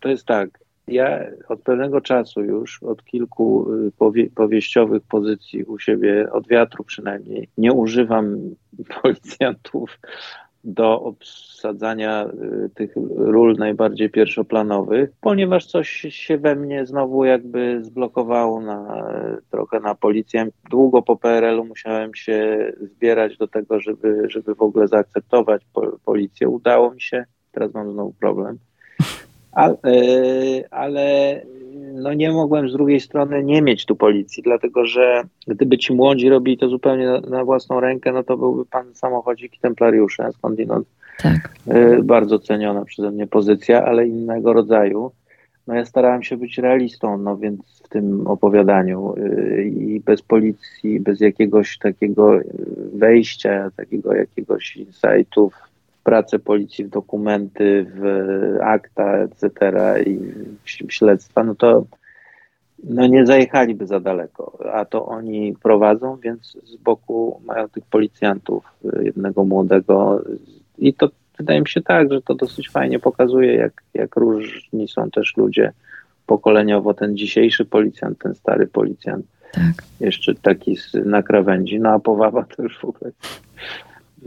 to 0.00 0.08
jest 0.08 0.26
tak. 0.26 0.61
Ja 0.88 1.26
od 1.48 1.62
pewnego 1.62 2.00
czasu 2.00 2.44
już, 2.44 2.82
od 2.82 3.04
kilku 3.04 3.66
e, 3.72 3.90
powie, 3.98 4.30
powieściowych 4.30 5.02
pozycji 5.02 5.64
u 5.64 5.78
siebie, 5.78 6.32
od 6.32 6.48
wiatru 6.48 6.84
przynajmniej, 6.84 7.48
nie 7.58 7.72
używam 7.72 8.54
policjantów 9.02 9.98
do 10.64 11.02
obsadzania 11.02 12.26
y, 12.64 12.70
tych 12.74 12.94
ról 13.16 13.56
najbardziej 13.58 14.10
pierwszoplanowych, 14.10 15.10
ponieważ 15.20 15.66
coś 15.66 15.88
się 16.10 16.38
we 16.38 16.56
mnie 16.56 16.86
znowu 16.86 17.24
jakby 17.24 17.84
zblokowało 17.84 18.60
na, 18.60 19.04
trochę 19.50 19.80
na 19.80 19.94
policję. 19.94 20.48
Długo 20.70 21.02
po 21.02 21.16
PRL-u 21.16 21.64
musiałem 21.64 22.14
się 22.14 22.72
zbierać 22.80 23.36
do 23.36 23.48
tego, 23.48 23.80
żeby, 23.80 24.24
żeby 24.26 24.54
w 24.54 24.62
ogóle 24.62 24.88
zaakceptować 24.88 25.62
policję. 26.04 26.48
Udało 26.48 26.90
mi 26.94 27.00
się, 27.00 27.24
teraz 27.52 27.74
mam 27.74 27.92
znowu 27.92 28.12
problem. 28.12 28.58
Ale, 29.52 29.78
ale 30.70 31.40
no 31.94 32.14
nie 32.14 32.30
mogłem 32.30 32.68
z 32.68 32.72
drugiej 32.72 33.00
strony 33.00 33.44
nie 33.44 33.62
mieć 33.62 33.86
tu 33.86 33.96
policji, 33.96 34.42
dlatego 34.42 34.86
że 34.86 35.22
gdyby 35.46 35.78
ci 35.78 35.94
młodzi 35.94 36.28
robili 36.28 36.58
to 36.58 36.68
zupełnie 36.68 37.06
na, 37.06 37.20
na 37.20 37.44
własną 37.44 37.80
rękę, 37.80 38.12
no 38.12 38.22
to 38.22 38.36
byłby 38.36 38.66
pan 38.66 38.94
samochodzik 38.94 39.54
i 39.54 39.58
templariusze, 39.58 40.32
skądinąd 40.32 40.86
tak. 41.22 41.54
y, 41.74 42.02
bardzo 42.02 42.38
ceniona 42.38 42.84
przeze 42.84 43.10
mnie 43.10 43.26
pozycja, 43.26 43.84
ale 43.84 44.06
innego 44.06 44.52
rodzaju. 44.52 45.10
No 45.66 45.74
ja 45.74 45.84
starałem 45.84 46.22
się 46.22 46.36
być 46.36 46.58
realistą, 46.58 47.18
no 47.18 47.36
więc 47.36 47.82
w 47.84 47.88
tym 47.88 48.26
opowiadaniu 48.26 49.14
y, 49.16 49.64
i 49.64 50.00
bez 50.00 50.22
policji, 50.22 51.00
bez 51.00 51.20
jakiegoś 51.20 51.78
takiego 51.78 52.38
wejścia, 52.92 53.70
takiego 53.76 54.14
jakiegoś 54.14 54.76
insightów, 54.76 55.54
pracę 56.04 56.38
policji 56.38 56.84
w 56.84 56.88
dokumenty, 56.88 57.86
w 57.94 58.02
akta, 58.62 59.16
etc. 59.16 59.50
i 60.06 60.18
w 60.64 60.92
śledztwa, 60.92 61.44
no 61.44 61.54
to 61.54 61.84
no 62.84 63.06
nie 63.06 63.26
zajechaliby 63.26 63.86
za 63.86 64.00
daleko, 64.00 64.58
a 64.72 64.84
to 64.84 65.06
oni 65.06 65.54
prowadzą, 65.62 66.16
więc 66.16 66.58
z 66.64 66.76
boku 66.76 67.40
mają 67.44 67.68
tych 67.68 67.84
policjantów, 67.84 68.64
jednego 69.02 69.44
młodego 69.44 70.22
i 70.78 70.94
to 70.94 71.10
wydaje 71.38 71.60
mi 71.60 71.68
się 71.68 71.80
tak, 71.80 72.12
że 72.12 72.22
to 72.22 72.34
dosyć 72.34 72.70
fajnie 72.70 72.98
pokazuje, 72.98 73.54
jak, 73.54 73.82
jak 73.94 74.16
różni 74.16 74.88
są 74.88 75.10
też 75.10 75.36
ludzie 75.36 75.72
pokoleniowo, 76.26 76.94
ten 76.94 77.16
dzisiejszy 77.16 77.64
policjant, 77.64 78.18
ten 78.18 78.34
stary 78.34 78.66
policjant. 78.66 79.26
Tak. 79.52 79.84
Jeszcze 80.00 80.34
taki 80.34 80.76
na 81.04 81.22
krawędzi, 81.22 81.80
no 81.80 81.90
a 81.90 81.98
powawa 81.98 82.44
to 82.44 82.62
już 82.62 82.78
w 82.78 82.84
ogóle 82.84 83.12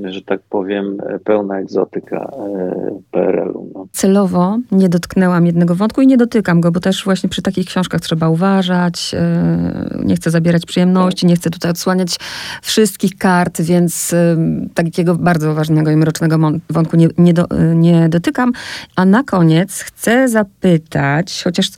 że 0.04 0.22
tak 0.22 0.42
powiem, 0.50 0.98
pełna 1.24 1.60
egzotyka 1.60 2.18
e, 2.18 3.00
PRL-u. 3.12 3.72
No. 3.74 3.88
Celowo 3.92 4.58
nie 4.72 4.90
dotknęłam 4.90 5.46
jednego 5.46 5.76
wątku 5.76 6.02
i 6.02 6.08
nie 6.08 6.18
dotykam 6.18 6.62
go, 6.62 6.72
bo 6.72 6.80
też 6.80 7.04
właśnie 7.06 7.30
przy 7.30 7.42
takich 7.42 7.68
książkach 7.68 8.02
trzeba 8.02 8.30
uważać. 8.30 9.16
E, 9.18 10.00
nie 10.06 10.16
chcę 10.16 10.32
zabierać 10.32 10.66
przyjemności, 10.66 11.26
nie 11.26 11.36
chcę 11.36 11.50
tutaj 11.50 11.72
odsłaniać 11.72 12.20
wszystkich 12.62 13.18
kart, 13.18 13.62
więc 13.62 14.14
e, 14.14 14.38
takiego 14.74 15.16
bardzo 15.16 15.54
ważnego 15.54 15.92
i 15.92 15.96
mrocznego 15.96 16.38
wątku 16.70 16.98
nie, 16.98 17.08
nie, 17.18 17.34
do, 17.34 17.46
nie 17.76 18.10
dotykam. 18.10 18.52
A 18.96 19.06
na 19.06 19.24
koniec 19.24 19.80
chcę 19.80 20.28
zapytać, 20.28 21.42
chociaż 21.44 21.70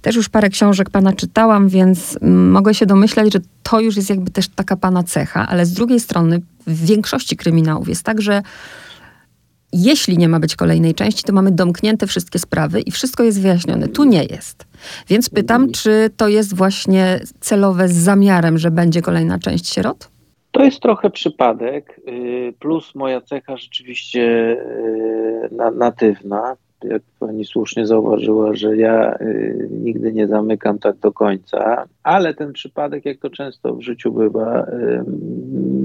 też 0.00 0.16
już 0.16 0.28
parę 0.28 0.48
książek 0.48 0.90
pana 0.90 1.12
czytałam, 1.12 1.68
więc 1.68 2.18
mogę 2.22 2.74
się 2.74 2.86
domyślać, 2.86 3.32
że 3.32 3.40
to 3.74 3.80
już 3.80 3.96
jest 3.96 4.10
jakby 4.10 4.30
też 4.30 4.48
taka 4.48 4.76
pana 4.76 5.02
cecha, 5.02 5.46
ale 5.48 5.66
z 5.66 5.72
drugiej 5.72 6.00
strony 6.00 6.40
w 6.66 6.86
większości 6.86 7.36
kryminałów 7.36 7.88
jest 7.88 8.02
tak, 8.02 8.22
że 8.22 8.42
jeśli 9.72 10.18
nie 10.18 10.28
ma 10.28 10.40
być 10.40 10.56
kolejnej 10.56 10.94
części, 10.94 11.22
to 11.22 11.32
mamy 11.32 11.50
domknięte 11.50 12.06
wszystkie 12.06 12.38
sprawy 12.38 12.80
i 12.80 12.90
wszystko 12.90 13.22
jest 13.22 13.42
wyjaśnione. 13.42 13.88
Tu 13.88 14.04
nie 14.04 14.24
jest. 14.24 14.66
Więc 15.08 15.30
pytam, 15.30 15.70
czy 15.70 16.10
to 16.16 16.28
jest 16.28 16.56
właśnie 16.56 17.20
celowe 17.40 17.88
z 17.88 17.92
zamiarem, 17.92 18.58
że 18.58 18.70
będzie 18.70 19.02
kolejna 19.02 19.38
część 19.38 19.74
sierot? 19.74 20.08
To 20.50 20.64
jest 20.64 20.80
trochę 20.80 21.10
przypadek, 21.10 22.00
y, 22.08 22.54
plus 22.58 22.94
moja 22.94 23.20
cecha 23.20 23.56
rzeczywiście 23.56 24.22
y, 24.22 25.50
natywna 25.74 26.56
jak 26.88 27.02
pani 27.20 27.44
słusznie 27.44 27.86
zauważyła, 27.86 28.54
że 28.54 28.76
ja 28.76 29.14
y, 29.20 29.68
nigdy 29.70 30.12
nie 30.12 30.26
zamykam 30.26 30.78
tak 30.78 30.96
do 30.96 31.12
końca, 31.12 31.84
ale 32.02 32.34
ten 32.34 32.52
przypadek, 32.52 33.04
jak 33.04 33.18
to 33.18 33.30
często 33.30 33.74
w 33.74 33.82
życiu 33.82 34.12
bywa, 34.12 34.62
y, 34.64 35.04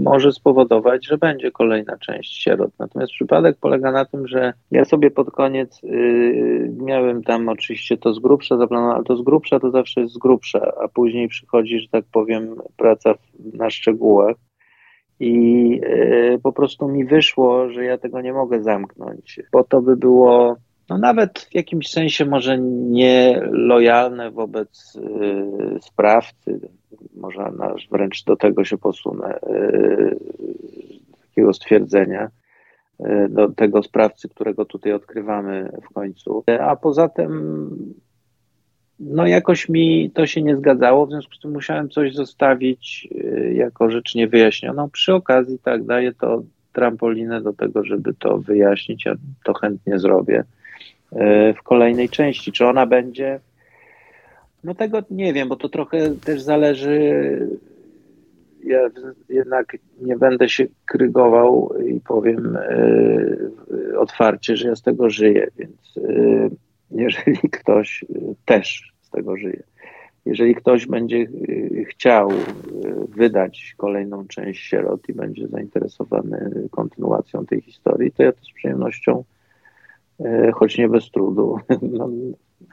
może 0.03 0.31
spowodować, 0.31 1.07
że 1.07 1.17
będzie 1.17 1.51
kolejna 1.51 1.97
część 1.97 2.43
sierot. 2.43 2.71
Natomiast 2.79 3.11
przypadek 3.11 3.57
polega 3.61 3.91
na 3.91 4.05
tym, 4.05 4.27
że 4.27 4.53
ja 4.71 4.85
sobie 4.85 5.11
pod 5.11 5.31
koniec 5.31 5.83
y, 5.83 6.71
miałem 6.77 7.23
tam 7.23 7.49
oczywiście 7.49 7.97
to 7.97 8.13
z 8.13 8.19
grubsza 8.19 8.57
zaplanowane, 8.57 8.95
ale 8.95 9.03
to 9.03 9.17
z 9.17 9.21
grubsza 9.21 9.59
to 9.59 9.71
zawsze 9.71 10.01
jest 10.01 10.13
z 10.13 10.17
grubsza, 10.17 10.73
a 10.83 10.87
później 10.87 11.27
przychodzi, 11.27 11.79
że 11.79 11.87
tak 11.87 12.05
powiem, 12.11 12.55
praca 12.77 13.13
na 13.53 13.69
szczegółach. 13.69 14.35
I 15.19 15.81
po 16.43 16.53
prostu 16.53 16.87
mi 16.87 17.05
wyszło, 17.05 17.69
że 17.69 17.83
ja 17.83 17.97
tego 17.97 18.21
nie 18.21 18.33
mogę 18.33 18.63
zamknąć, 18.63 19.39
bo 19.51 19.63
to 19.63 19.81
by 19.81 19.97
było 19.97 20.55
no 20.89 20.97
nawet 20.97 21.39
w 21.39 21.55
jakimś 21.55 21.89
sensie 21.89 22.25
może 22.25 22.57
nielojalne 22.59 24.31
wobec 24.31 24.95
y, 24.95 25.79
sprawcy, 25.81 26.59
może 27.15 27.51
wręcz 27.91 28.23
do 28.23 28.35
tego 28.35 28.65
się 28.65 28.77
posunę, 28.77 29.39
y, 29.49 30.19
takiego 31.21 31.53
stwierdzenia, 31.53 32.29
do 33.29 33.49
tego 33.49 33.83
sprawcy, 33.83 34.29
którego 34.29 34.65
tutaj 34.65 34.93
odkrywamy 34.93 35.71
w 35.89 35.93
końcu. 35.93 36.43
A 36.59 36.75
poza 36.75 37.09
tym 37.09 37.93
no 38.99 39.27
jakoś 39.27 39.69
mi 39.69 40.11
to 40.11 40.25
się 40.25 40.41
nie 40.41 40.57
zgadzało, 40.57 41.05
w 41.05 41.09
związku 41.09 41.33
z 41.33 41.39
tym 41.39 41.51
musiałem 41.51 41.89
coś 41.89 42.15
zostawić 42.15 43.07
y, 43.11 43.53
jako 43.55 43.91
rzecz 43.91 44.15
niewyjaśnioną. 44.15 44.89
Przy 44.89 45.13
okazji 45.13 45.59
tak 45.59 45.83
daję 45.83 46.13
to 46.13 46.43
trampolinę 46.73 47.41
do 47.41 47.53
tego, 47.53 47.83
żeby 47.83 48.13
to 48.13 48.37
wyjaśnić, 48.37 49.05
ja 49.05 49.15
to 49.43 49.53
chętnie 49.53 49.99
zrobię 49.99 50.39
y, 50.39 50.58
w 51.57 51.63
kolejnej 51.63 52.09
części. 52.09 52.51
Czy 52.51 52.65
ona 52.65 52.85
będzie? 52.85 53.39
No 54.63 54.75
tego 54.75 54.99
nie 55.11 55.33
wiem, 55.33 55.47
bo 55.47 55.55
to 55.55 55.69
trochę 55.69 56.15
też 56.15 56.41
zależy. 56.41 57.47
Ja 58.63 58.79
jednak 59.29 59.77
nie 60.01 60.17
będę 60.17 60.49
się 60.49 60.65
krygował 60.85 61.73
i 61.87 61.99
powiem 61.99 62.55
y, 62.55 63.99
otwarcie, 63.99 64.57
że 64.57 64.67
ja 64.67 64.75
z 64.75 64.81
tego 64.81 65.09
żyję, 65.09 65.47
więc 65.57 65.99
jeżeli 66.91 67.37
ktoś 67.51 68.05
też 68.45 68.93
z 69.01 69.09
tego 69.09 69.37
żyje. 69.37 69.63
Jeżeli 70.25 70.55
ktoś 70.55 70.87
będzie 70.87 71.27
chciał 71.89 72.29
wydać 73.09 73.75
kolejną 73.77 74.27
część 74.27 74.69
sierot 74.69 75.09
i 75.09 75.13
będzie 75.13 75.47
zainteresowany 75.47 76.67
kontynuacją 76.71 77.45
tej 77.45 77.61
historii, 77.61 78.11
to 78.11 78.23
ja 78.23 78.31
to 78.31 78.43
z 78.43 78.51
przyjemnością, 78.51 79.23
choć 80.53 80.77
nie 80.77 80.89
bez 80.89 81.11
trudu, 81.11 81.57
no, 81.97 82.09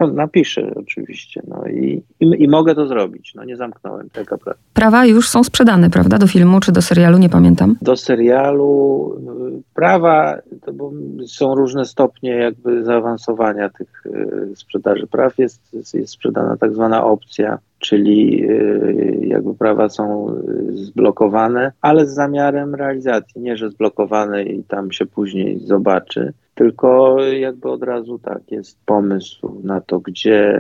no, 0.01 0.07
napiszę 0.07 0.73
oczywiście. 0.77 1.43
No 1.49 1.67
i, 1.67 2.03
i, 2.21 2.43
i, 2.43 2.49
mogę 2.49 2.75
to 2.75 2.87
zrobić. 2.87 3.33
No 3.35 3.45
nie 3.45 3.57
zamknąłem 3.57 4.11
tego. 4.11 4.39
Prawa 4.75 5.07
już 5.07 5.29
są 5.29 5.45
sprzedane, 5.45 5.91
prawda? 5.91 6.19
Do 6.19 6.27
filmu 6.27 6.61
czy 6.61 6.73
do 6.73 6.83
serialu, 6.83 7.19
nie 7.19 7.29
pamiętam. 7.29 7.77
Do 7.83 7.97
serialu 7.97 9.13
prawa, 9.75 10.39
to 10.65 10.73
bo 10.73 10.93
są 11.27 11.55
różne 11.55 11.85
stopnie 11.85 12.31
jakby 12.31 12.85
zaawansowania 12.85 13.69
tych 13.69 14.05
sprzedaży 14.55 15.07
praw. 15.07 15.39
Jest, 15.39 15.95
jest 15.95 16.09
sprzedana 16.09 16.57
tak 16.57 16.75
zwana 16.75 17.05
opcja, 17.05 17.59
czyli 17.79 18.47
jakby 19.21 19.55
prawa 19.55 19.89
są 19.89 20.35
zblokowane, 20.75 21.73
ale 21.81 22.07
z 22.07 22.15
zamiarem 22.15 22.75
realizacji. 22.75 23.41
Nie, 23.41 23.57
że 23.57 23.71
zblokowane 23.71 24.43
i 24.43 24.65
tam 24.65 24.93
się 24.93 25.07
później 25.07 25.59
zobaczy 25.59 26.33
tylko 26.57 27.17
jakby 27.23 27.71
od 27.71 27.83
razu 27.83 28.19
tak, 28.19 28.39
jest 28.51 28.79
pomysł 28.87 29.61
na 29.65 29.81
to, 29.81 30.01
gdzie, 30.01 30.59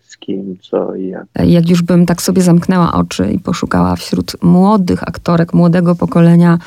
z 0.00 0.18
kim, 0.18 0.56
co 0.60 0.94
i 0.94 1.08
jak. 1.08 1.26
Jak 1.44 1.68
już 1.70 1.82
bym 1.82 2.06
tak 2.06 2.22
sobie 2.22 2.42
zamknęła 2.42 2.92
oczy 2.92 3.30
i 3.32 3.38
poszukała 3.38 3.96
wśród 3.96 4.42
młodych 4.42 5.08
aktorek, 5.08 5.54
młodego 5.54 5.94
pokolenia, 5.94 6.58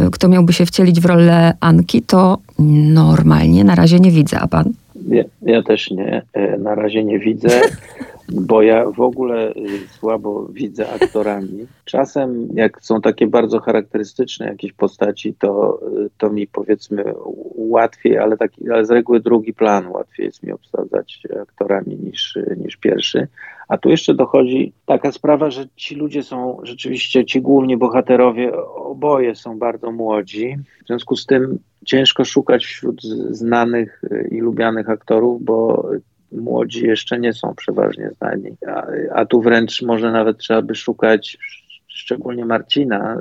y, 0.00 0.10
kto 0.10 0.28
miałby 0.28 0.52
się 0.52 0.66
wcielić 0.66 1.00
w 1.00 1.04
rolę 1.04 1.54
Anki, 1.60 2.02
to 2.02 2.38
normalnie 2.94 3.64
na 3.64 3.74
razie 3.74 4.00
nie 4.00 4.10
widzę, 4.10 4.40
a 4.40 4.48
pan? 4.48 4.72
Ja, 5.08 5.24
ja 5.42 5.62
też 5.62 5.90
nie, 5.90 6.22
e, 6.32 6.58
na 6.58 6.74
razie 6.74 7.04
nie 7.04 7.18
widzę. 7.18 7.48
bo 8.34 8.62
ja 8.62 8.90
w 8.90 9.00
ogóle 9.00 9.50
y, 9.50 9.88
słabo 9.88 10.46
widzę 10.52 10.92
aktorami. 10.92 11.66
Czasem, 11.84 12.48
jak 12.54 12.84
są 12.84 13.00
takie 13.00 13.26
bardzo 13.26 13.60
charakterystyczne 13.60 14.46
jakieś 14.46 14.72
postaci, 14.72 15.34
to, 15.34 15.80
y, 16.06 16.10
to 16.18 16.30
mi 16.30 16.46
powiedzmy 16.46 17.04
łatwiej, 17.56 18.18
ale, 18.18 18.36
taki, 18.36 18.70
ale 18.70 18.84
z 18.84 18.90
reguły 18.90 19.20
drugi 19.20 19.54
plan 19.54 19.88
łatwiej 19.88 20.26
jest 20.26 20.42
mi 20.42 20.52
obsadzać 20.52 21.22
aktorami 21.42 21.96
niż, 21.96 22.38
niż 22.56 22.76
pierwszy. 22.76 23.28
A 23.68 23.78
tu 23.78 23.88
jeszcze 23.88 24.14
dochodzi 24.14 24.72
taka 24.86 25.12
sprawa, 25.12 25.50
że 25.50 25.64
ci 25.76 25.94
ludzie 25.94 26.22
są 26.22 26.58
rzeczywiście, 26.62 27.24
ci 27.24 27.40
główni 27.40 27.76
bohaterowie, 27.76 28.52
oboje 28.74 29.34
są 29.34 29.58
bardzo 29.58 29.92
młodzi. 29.92 30.56
W 30.84 30.86
związku 30.86 31.16
z 31.16 31.26
tym 31.26 31.58
ciężko 31.86 32.24
szukać 32.24 32.64
wśród 32.64 33.02
znanych 33.30 34.02
i 34.30 34.38
lubianych 34.38 34.90
aktorów, 34.90 35.44
bo 35.44 35.88
młodzi 36.32 36.86
jeszcze 36.86 37.18
nie 37.18 37.32
są 37.32 37.54
przeważnie 37.54 38.10
znani. 38.18 38.56
A, 38.68 38.86
a 39.14 39.26
tu 39.26 39.40
wręcz 39.40 39.82
może 39.82 40.12
nawet 40.12 40.38
trzeba 40.38 40.62
by 40.62 40.74
szukać, 40.74 41.38
szczególnie 41.88 42.44
Marcina, 42.44 43.16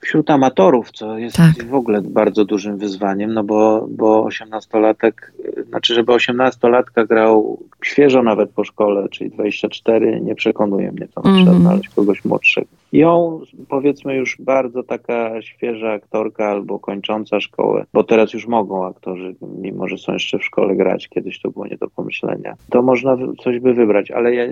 wśród 0.00 0.30
amatorów, 0.30 0.90
co 0.90 1.18
jest 1.18 1.36
tak. 1.36 1.64
w 1.64 1.74
ogóle 1.74 2.02
bardzo 2.02 2.44
dużym 2.44 2.78
wyzwaniem, 2.78 3.34
no 3.34 3.44
bo, 3.44 3.86
bo 3.90 4.24
18-latek, 4.24 5.12
znaczy, 5.68 5.94
żeby 5.94 6.12
18-latka 6.12 7.06
grał 7.06 7.58
świeżo 7.84 8.22
nawet 8.22 8.50
po 8.50 8.64
szkole, 8.64 9.08
czyli 9.08 9.30
24, 9.30 10.20
nie 10.20 10.34
przekonuje 10.34 10.92
mnie 10.92 11.08
to, 11.14 11.24
mm 11.24 11.36
-hmm. 11.36 11.42
trzeba 11.42 11.58
znaleźć 11.58 11.88
kogoś 11.88 12.24
młodszego. 12.24 12.66
Ją, 12.92 13.40
powiedzmy, 13.68 14.16
już 14.16 14.36
bardzo 14.40 14.82
taka 14.82 15.42
świeża 15.42 15.92
aktorka 15.92 16.46
albo 16.50 16.78
kończąca 16.78 17.40
szkołę, 17.40 17.84
bo 17.92 18.04
teraz 18.04 18.32
już 18.32 18.46
mogą 18.46 18.86
aktorzy, 18.86 19.34
mimo 19.58 19.88
że 19.88 19.98
są 19.98 20.12
jeszcze 20.12 20.38
w 20.38 20.44
szkole 20.44 20.76
grać, 20.76 21.08
kiedyś 21.08 21.40
to 21.40 21.50
było 21.50 21.66
nie 21.66 21.76
do 21.76 21.90
pomyślenia. 21.90 22.54
To 22.70 22.82
można 22.82 23.16
coś 23.42 23.58
by 23.58 23.74
wybrać, 23.74 24.10
ale 24.10 24.34
ja, 24.34 24.44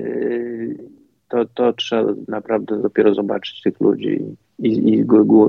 to, 1.29 1.45
to 1.55 1.73
trzeba 1.73 2.13
naprawdę 2.29 2.83
dopiero 2.83 3.15
zobaczyć 3.15 3.63
tych 3.63 3.81
ludzi 3.81 4.21
i, 4.59 4.95
i 4.95 5.05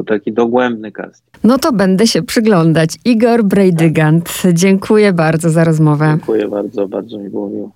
taki 0.08 0.34
dogłębny 0.34 0.92
cast. 0.92 1.24
No 1.44 1.58
to 1.58 1.72
będę 1.72 2.08
się 2.08 2.22
przyglądać. 2.22 2.98
Igor 3.06 3.44
Brejdygant, 3.44 4.44
dziękuję 4.54 5.14
bardzo 5.14 5.50
za 5.50 5.64
rozmowę. 5.64 6.08
Dziękuję 6.10 6.48
bardzo, 6.48 6.88
bardzo 6.88 7.18
mi 7.18 7.30
było 7.30 7.50
miło. 7.50 7.72